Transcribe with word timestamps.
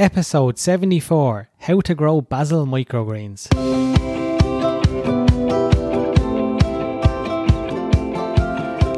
episode 0.00 0.58
74 0.58 1.50
How 1.58 1.80
to 1.82 1.94
Grow 1.94 2.22
Basil 2.22 2.64
Microgreens. 2.64 3.46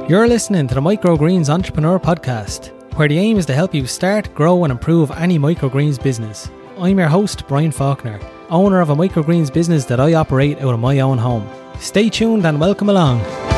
You're 0.09 0.29
listening 0.29 0.69
to 0.69 0.75
the 0.77 0.81
Microgreens 0.81 1.49
Entrepreneur 1.49 1.99
Podcast, 1.99 2.71
where 2.95 3.09
the 3.09 3.19
aim 3.19 3.37
is 3.37 3.47
to 3.47 3.55
help 3.55 3.75
you 3.75 3.85
start, 3.85 4.33
grow, 4.33 4.63
and 4.63 4.71
improve 4.71 5.11
any 5.11 5.41
microgreens 5.41 6.01
business. 6.01 6.49
I'm 6.79 7.01
your 7.01 7.09
host, 7.09 7.49
Brian 7.49 7.73
Faulkner, 7.73 8.21
owner 8.49 8.81
of 8.81 8.91
a 8.91 8.95
microgreens 8.95 9.53
business 9.53 9.85
that 9.87 9.99
I 9.99 10.15
operate 10.15 10.61
out 10.61 10.75
of 10.75 10.79
my 10.79 11.01
own 11.01 11.19
home. 11.19 11.51
Stay 11.81 12.11
tuned 12.11 12.47
and 12.47 12.61
welcome 12.61 12.89
along. 12.89 13.52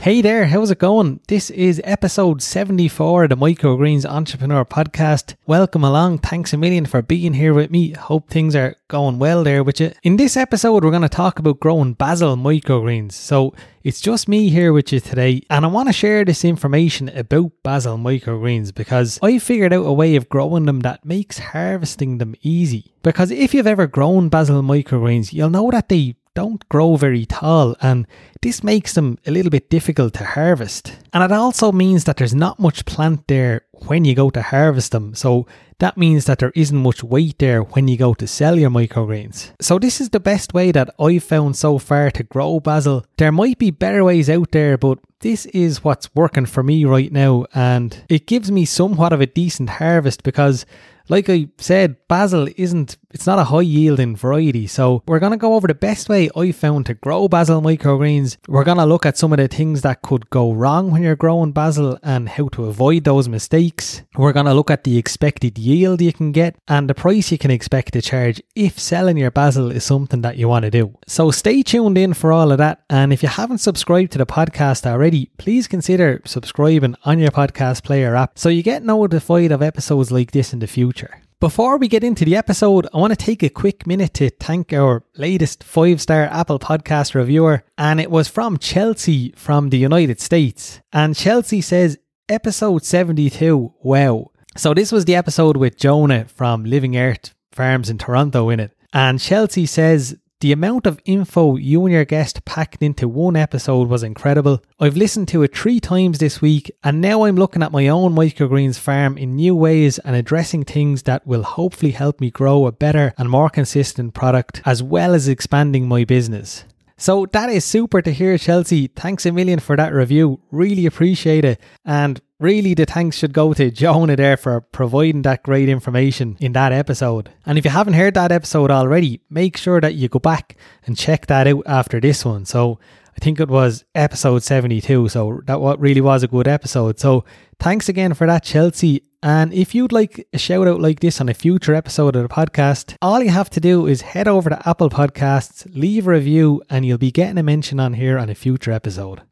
Hey 0.00 0.22
there, 0.22 0.46
how's 0.46 0.70
it 0.70 0.78
going? 0.78 1.18
This 1.26 1.50
is 1.50 1.80
episode 1.82 2.40
74 2.40 3.24
of 3.24 3.30
the 3.30 3.36
Microgreens 3.36 4.06
Entrepreneur 4.06 4.64
Podcast. 4.64 5.34
Welcome 5.44 5.82
along. 5.82 6.18
Thanks 6.18 6.52
a 6.52 6.56
million 6.56 6.86
for 6.86 7.02
being 7.02 7.34
here 7.34 7.52
with 7.52 7.72
me. 7.72 7.94
Hope 7.94 8.30
things 8.30 8.54
are 8.54 8.76
going 8.86 9.18
well 9.18 9.42
there 9.42 9.64
with 9.64 9.80
you. 9.80 9.90
In 10.04 10.16
this 10.16 10.36
episode, 10.36 10.84
we're 10.84 10.92
going 10.92 11.02
to 11.02 11.08
talk 11.08 11.40
about 11.40 11.58
growing 11.58 11.94
basil 11.94 12.36
microgreens. 12.36 13.12
So 13.12 13.52
it's 13.82 14.00
just 14.00 14.28
me 14.28 14.50
here 14.50 14.72
with 14.72 14.92
you 14.92 15.00
today, 15.00 15.42
and 15.50 15.64
I 15.64 15.68
want 15.68 15.88
to 15.88 15.92
share 15.92 16.24
this 16.24 16.44
information 16.44 17.08
about 17.08 17.52
basil 17.64 17.98
microgreens 17.98 18.72
because 18.72 19.18
I 19.20 19.38
figured 19.38 19.72
out 19.72 19.84
a 19.84 19.92
way 19.92 20.14
of 20.14 20.28
growing 20.28 20.66
them 20.66 20.80
that 20.80 21.04
makes 21.04 21.38
harvesting 21.40 22.18
them 22.18 22.36
easy. 22.42 22.92
Because 23.02 23.30
if 23.30 23.52
you've 23.52 23.66
ever 23.66 23.86
grown 23.86 24.28
basil 24.28 24.62
microgreens, 24.62 25.32
you'll 25.32 25.50
know 25.50 25.70
that 25.70 25.88
they 25.88 26.16
don't 26.38 26.68
grow 26.68 26.94
very 26.94 27.26
tall, 27.26 27.74
and 27.82 28.06
this 28.42 28.62
makes 28.62 28.92
them 28.92 29.18
a 29.26 29.30
little 29.32 29.50
bit 29.50 29.68
difficult 29.68 30.14
to 30.14 30.24
harvest. 30.24 30.92
And 31.12 31.24
it 31.24 31.32
also 31.32 31.72
means 31.72 32.04
that 32.04 32.18
there's 32.18 32.32
not 32.32 32.60
much 32.60 32.84
plant 32.84 33.26
there 33.26 33.62
when 33.88 34.04
you 34.04 34.14
go 34.14 34.30
to 34.30 34.40
harvest 34.40 34.92
them, 34.92 35.16
so 35.16 35.48
that 35.80 35.96
means 35.96 36.26
that 36.26 36.38
there 36.38 36.52
isn't 36.54 36.78
much 36.88 37.02
weight 37.02 37.40
there 37.40 37.62
when 37.62 37.88
you 37.88 37.96
go 37.96 38.14
to 38.14 38.28
sell 38.28 38.56
your 38.56 38.70
microgreens. 38.70 39.50
So, 39.60 39.80
this 39.80 40.00
is 40.00 40.10
the 40.10 40.20
best 40.20 40.54
way 40.54 40.70
that 40.70 40.94
I've 41.00 41.24
found 41.24 41.56
so 41.56 41.76
far 41.78 42.12
to 42.12 42.22
grow 42.22 42.60
basil. 42.60 43.04
There 43.16 43.32
might 43.32 43.58
be 43.58 43.72
better 43.72 44.04
ways 44.04 44.30
out 44.30 44.52
there, 44.52 44.78
but 44.78 45.00
this 45.18 45.46
is 45.46 45.82
what's 45.82 46.14
working 46.14 46.46
for 46.46 46.62
me 46.62 46.84
right 46.84 47.10
now, 47.10 47.46
and 47.52 48.00
it 48.08 48.28
gives 48.28 48.52
me 48.52 48.64
somewhat 48.64 49.12
of 49.12 49.20
a 49.20 49.26
decent 49.26 49.70
harvest 49.70 50.22
because 50.22 50.64
like 51.08 51.28
I 51.30 51.48
said, 51.58 51.96
basil 52.08 52.48
isn't, 52.56 52.96
it's 53.10 53.26
not 53.26 53.38
a 53.38 53.44
high 53.44 53.62
yielding 53.62 54.16
variety. 54.16 54.66
So 54.66 55.02
we're 55.06 55.18
going 55.18 55.32
to 55.32 55.38
go 55.38 55.54
over 55.54 55.66
the 55.66 55.74
best 55.74 56.08
way 56.08 56.28
I 56.36 56.52
found 56.52 56.86
to 56.86 56.94
grow 56.94 57.28
basil 57.28 57.62
microgreens. 57.62 58.36
We're 58.46 58.64
going 58.64 58.78
to 58.78 58.86
look 58.86 59.06
at 59.06 59.16
some 59.16 59.32
of 59.32 59.38
the 59.38 59.48
things 59.48 59.82
that 59.82 60.02
could 60.02 60.28
go 60.30 60.52
wrong 60.52 60.90
when 60.90 61.02
you're 61.02 61.16
growing 61.16 61.52
basil 61.52 61.98
and 62.02 62.28
how 62.28 62.48
to 62.48 62.66
avoid 62.66 63.04
those 63.04 63.28
mistakes. 63.28 64.02
We're 64.16 64.32
going 64.32 64.46
to 64.46 64.54
look 64.54 64.70
at 64.70 64.84
the 64.84 64.98
expected 64.98 65.58
yield 65.58 66.00
you 66.00 66.12
can 66.12 66.32
get 66.32 66.56
and 66.68 66.88
the 66.88 66.94
price 66.94 67.32
you 67.32 67.38
can 67.38 67.50
expect 67.50 67.92
to 67.94 68.02
charge 68.02 68.42
if 68.54 68.78
selling 68.78 69.16
your 69.16 69.30
basil 69.30 69.70
is 69.70 69.84
something 69.84 70.22
that 70.22 70.36
you 70.36 70.48
want 70.48 70.64
to 70.64 70.70
do. 70.70 70.96
So 71.06 71.30
stay 71.30 71.62
tuned 71.62 71.96
in 71.96 72.14
for 72.14 72.32
all 72.32 72.52
of 72.52 72.58
that. 72.58 72.82
And 72.90 73.12
if 73.12 73.22
you 73.22 73.28
haven't 73.28 73.58
subscribed 73.58 74.12
to 74.12 74.18
the 74.18 74.26
podcast 74.26 74.86
already, 74.86 75.30
please 75.38 75.66
consider 75.66 76.20
subscribing 76.24 76.96
on 77.04 77.18
your 77.18 77.30
podcast 77.30 77.84
player 77.84 78.14
app 78.14 78.38
so 78.38 78.48
you 78.48 78.62
get 78.62 78.82
notified 78.82 79.52
of 79.52 79.62
episodes 79.62 80.12
like 80.12 80.32
this 80.32 80.52
in 80.52 80.58
the 80.58 80.66
future. 80.66 81.22
Before 81.40 81.78
we 81.78 81.86
get 81.86 82.02
into 82.02 82.24
the 82.24 82.34
episode, 82.34 82.88
I 82.92 82.96
want 82.96 83.12
to 83.12 83.16
take 83.16 83.44
a 83.44 83.48
quick 83.48 83.86
minute 83.86 84.12
to 84.14 84.28
thank 84.28 84.72
our 84.72 85.04
latest 85.16 85.62
five 85.62 86.00
star 86.02 86.24
Apple 86.24 86.58
Podcast 86.58 87.14
reviewer, 87.14 87.62
and 87.78 88.00
it 88.00 88.10
was 88.10 88.26
from 88.26 88.58
Chelsea 88.58 89.32
from 89.36 89.68
the 89.68 89.78
United 89.78 90.20
States. 90.20 90.80
And 90.92 91.14
Chelsea 91.14 91.60
says, 91.60 91.96
Episode 92.28 92.84
72, 92.84 93.72
wow. 93.84 94.32
So, 94.56 94.74
this 94.74 94.90
was 94.90 95.04
the 95.04 95.14
episode 95.14 95.56
with 95.56 95.78
Jonah 95.78 96.24
from 96.24 96.64
Living 96.64 96.96
Earth 96.96 97.32
Farms 97.52 97.88
in 97.88 97.98
Toronto 97.98 98.50
in 98.50 98.58
it. 98.58 98.72
And 98.92 99.20
Chelsea 99.20 99.66
says, 99.66 100.18
the 100.40 100.52
amount 100.52 100.86
of 100.86 101.00
info 101.04 101.56
you 101.56 101.84
and 101.84 101.92
your 101.92 102.04
guest 102.04 102.44
packed 102.44 102.82
into 102.82 103.08
one 103.08 103.34
episode 103.34 103.88
was 103.88 104.04
incredible. 104.04 104.62
I've 104.78 104.96
listened 104.96 105.26
to 105.28 105.42
it 105.42 105.56
three 105.56 105.80
times 105.80 106.18
this 106.18 106.40
week, 106.40 106.70
and 106.84 107.00
now 107.00 107.24
I'm 107.24 107.36
looking 107.36 107.62
at 107.62 107.72
my 107.72 107.88
own 107.88 108.14
microgreens 108.14 108.78
farm 108.78 109.18
in 109.18 109.34
new 109.34 109.56
ways 109.56 109.98
and 109.98 110.14
addressing 110.14 110.64
things 110.64 111.02
that 111.02 111.26
will 111.26 111.42
hopefully 111.42 111.90
help 111.90 112.20
me 112.20 112.30
grow 112.30 112.66
a 112.66 112.72
better 112.72 113.14
and 113.18 113.28
more 113.28 113.50
consistent 113.50 114.14
product, 114.14 114.62
as 114.64 114.82
well 114.82 115.12
as 115.12 115.26
expanding 115.26 115.88
my 115.88 116.04
business. 116.04 116.64
So 116.96 117.26
that 117.32 117.48
is 117.50 117.64
super 117.64 118.02
to 118.02 118.12
hear, 118.12 118.38
Chelsea. 118.38 118.88
Thanks 118.88 119.24
a 119.26 119.32
million 119.32 119.60
for 119.60 119.76
that 119.76 119.92
review. 119.92 120.40
Really 120.50 120.86
appreciate 120.86 121.44
it. 121.44 121.60
And 121.84 122.20
really, 122.40 122.74
the 122.74 122.86
thanks 122.86 123.16
should 123.16 123.32
go 123.32 123.52
to 123.54 123.70
Jonah 123.70 124.16
there 124.16 124.36
for 124.36 124.60
providing 124.60 125.22
that 125.22 125.42
great 125.42 125.68
information 125.68 126.36
in 126.40 126.52
that 126.52 126.72
episode. 126.72 127.30
And 127.44 127.58
if 127.58 127.64
you 127.64 127.70
haven't 127.70 127.94
heard 127.94 128.14
that 128.14 128.32
episode 128.32 128.70
already, 128.70 129.20
make 129.28 129.56
sure 129.56 129.80
that 129.80 129.94
you 129.94 130.08
go 130.08 130.18
back 130.18 130.56
and 130.86 130.96
check 130.96 131.26
that 131.26 131.46
out 131.46 131.62
after 131.66 132.00
this 132.00 132.24
one. 132.24 132.44
So 132.44 132.78
I 133.16 133.18
think 133.20 133.40
it 133.40 133.48
was 133.48 133.84
episode 133.94 134.42
72. 134.42 135.08
So 135.08 135.40
that 135.46 135.58
really 135.78 136.00
was 136.00 136.22
a 136.22 136.28
good 136.28 136.46
episode. 136.46 137.00
So 137.00 137.24
thanks 137.58 137.88
again 137.88 138.14
for 138.14 138.26
that, 138.26 138.44
Chelsea. 138.44 139.02
And 139.20 139.52
if 139.52 139.74
you'd 139.74 139.90
like 139.90 140.28
a 140.32 140.38
shout 140.38 140.68
out 140.68 140.80
like 140.80 141.00
this 141.00 141.20
on 141.20 141.28
a 141.28 141.34
future 141.34 141.74
episode 141.74 142.14
of 142.14 142.22
the 142.22 142.28
podcast, 142.28 142.94
all 143.02 143.20
you 143.20 143.30
have 143.30 143.50
to 143.50 143.58
do 143.58 143.88
is 143.88 144.02
head 144.02 144.28
over 144.28 144.48
to 144.48 144.68
Apple 144.68 144.90
Podcasts, 144.90 145.68
leave 145.74 146.06
a 146.06 146.12
review, 146.12 146.62
and 146.70 146.86
you'll 146.86 146.98
be 146.98 147.10
getting 147.10 147.38
a 147.38 147.42
mention 147.42 147.80
on 147.80 147.94
here 147.94 148.16
on 148.16 148.30
a 148.30 148.34
future 148.36 148.70
episode. 148.70 149.22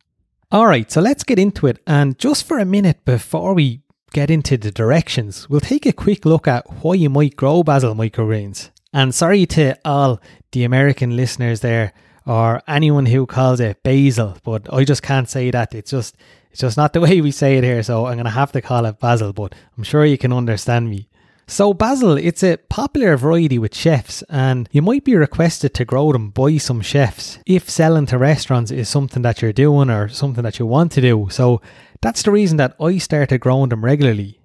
All 0.53 0.67
right, 0.69 0.91
so 0.91 1.01
let's 1.01 1.25
get 1.25 1.41
into 1.41 1.67
it. 1.67 1.83
And 1.89 2.17
just 2.21 2.47
for 2.47 2.61
a 2.61 2.65
minute 2.65 3.05
before 3.05 3.53
we 3.53 3.83
get 4.12 4.31
into 4.31 4.57
the 4.57 4.71
directions, 4.71 5.51
we'll 5.51 5.61
take 5.61 5.87
a 5.87 5.93
quick 5.93 6.25
look 6.25 6.47
at 6.47 6.84
why 6.84 6.95
you 6.95 7.11
might 7.11 7.34
grow 7.34 7.65
basil 7.65 7.97
microgreens. 7.97 8.71
And 8.93 9.12
sorry 9.12 9.45
to 9.47 9.77
all 9.84 10.21
the 10.53 10.62
American 10.62 11.17
listeners 11.17 11.61
there 11.61 11.93
or 12.25 12.62
anyone 12.69 13.07
who 13.07 13.27
calls 13.27 13.59
it 13.59 13.83
basil, 13.83 14.37
but 14.45 14.73
I 14.73 14.84
just 14.84 15.03
can't 15.03 15.29
say 15.29 15.51
that. 15.51 15.75
It's 15.75 15.91
just 15.91 16.17
it's 16.53 16.61
just 16.61 16.77
not 16.77 16.93
the 16.93 17.01
way 17.07 17.21
we 17.21 17.33
say 17.33 17.57
it 17.57 17.65
here, 17.65 17.83
so 17.83 18.07
I'm 18.07 18.17
gonna 18.17 18.31
have 18.31 18.53
to 18.53 18.63
call 18.63 18.87
it 18.87 19.01
basil, 19.01 19.33
but 19.33 19.53
I'm 19.77 19.83
sure 19.83 20.05
you 20.05 20.17
can 20.17 20.33
understand 20.33 20.89
me. 20.89 21.09
So 21.49 21.73
basil, 21.73 22.17
it's 22.17 22.43
a 22.43 22.57
popular 22.57 23.17
variety 23.17 23.57
with 23.57 23.73
chefs 23.73 24.23
and 24.29 24.69
you 24.73 24.83
might 24.83 25.05
be 25.05 25.15
requested 25.15 25.75
to 25.75 25.84
grow 25.84 26.11
them 26.11 26.31
by 26.31 26.57
some 26.57 26.81
chefs 26.81 27.39
if 27.47 27.71
selling 27.71 28.07
to 28.07 28.19
restaurants 28.19 28.73
is 28.73 28.89
something 28.89 29.23
that 29.23 29.41
you're 29.41 29.53
doing 29.53 29.89
or 29.89 30.09
something 30.09 30.43
that 30.43 30.59
you 30.59 30.67
want 30.67 30.91
to 30.93 31.01
do. 31.01 31.29
So 31.31 31.62
that's 32.03 32.25
the 32.25 32.33
reason 32.33 32.57
that 32.57 32.75
I 32.81 32.99
started 32.99 33.39
growing 33.39 33.69
them 33.69 33.84
regularly. 33.84 34.41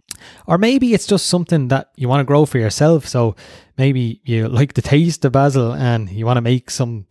Or 0.46 0.60
maybe 0.60 0.94
it's 0.94 1.08
just 1.08 1.26
something 1.26 1.70
that 1.70 1.90
you 1.96 2.08
want 2.08 2.20
to 2.20 2.26
grow 2.26 2.46
for 2.46 2.60
yourself. 2.60 3.08
So 3.08 3.36
maybe 3.80 4.22
you 4.24 4.48
like 4.48 4.74
the 4.74 4.84
taste 4.84 5.26
of 5.26 5.32
basil 5.32 5.74
and 5.74 6.08
you 6.08 6.28
want 6.28 6.38
to 6.38 6.42
make 6.42 6.70
some 6.70 7.08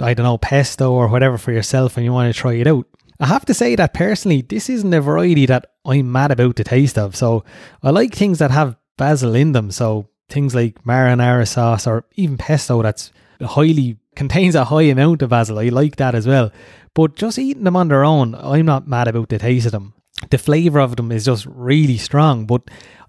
I 0.00 0.14
don't 0.14 0.24
know, 0.24 0.38
pesto 0.38 0.92
or 0.92 1.08
whatever 1.08 1.36
for 1.36 1.52
yourself 1.52 1.98
and 1.98 2.04
you 2.04 2.12
want 2.12 2.34
to 2.34 2.38
try 2.38 2.54
it 2.54 2.66
out. 2.66 2.86
I 3.20 3.26
have 3.26 3.44
to 3.46 3.54
say 3.54 3.76
that 3.76 3.92
personally, 3.92 4.40
this 4.40 4.70
isn't 4.70 4.92
a 4.94 5.00
variety 5.02 5.44
that 5.46 5.72
I'm 5.84 6.10
mad 6.10 6.32
about 6.32 6.56
the 6.56 6.64
taste 6.64 6.96
of. 6.98 7.14
So 7.16 7.44
I 7.82 7.90
like 7.90 8.14
things 8.14 8.38
that 8.38 8.50
have 8.50 8.76
basil 8.96 9.34
in 9.34 9.52
them. 9.52 9.70
So 9.70 10.08
things 10.28 10.54
like 10.54 10.82
marinara 10.84 11.46
sauce 11.46 11.86
or 11.86 12.04
even 12.16 12.36
pesto 12.36 12.82
that's 12.82 13.12
highly 13.40 13.98
contains 14.14 14.54
a 14.54 14.64
high 14.64 14.82
amount 14.82 15.22
of 15.22 15.30
basil. 15.30 15.58
I 15.58 15.68
like 15.68 15.96
that 15.96 16.14
as 16.14 16.26
well. 16.26 16.50
But 16.94 17.16
just 17.16 17.38
eating 17.38 17.64
them 17.64 17.76
on 17.76 17.88
their 17.88 18.04
own, 18.04 18.34
I'm 18.34 18.66
not 18.66 18.88
mad 18.88 19.08
about 19.08 19.28
the 19.28 19.38
taste 19.38 19.66
of 19.66 19.72
them. 19.72 19.92
The 20.30 20.38
flavour 20.38 20.80
of 20.80 20.96
them 20.96 21.12
is 21.12 21.26
just 21.26 21.44
really 21.46 21.98
strong. 21.98 22.46
But 22.46 22.62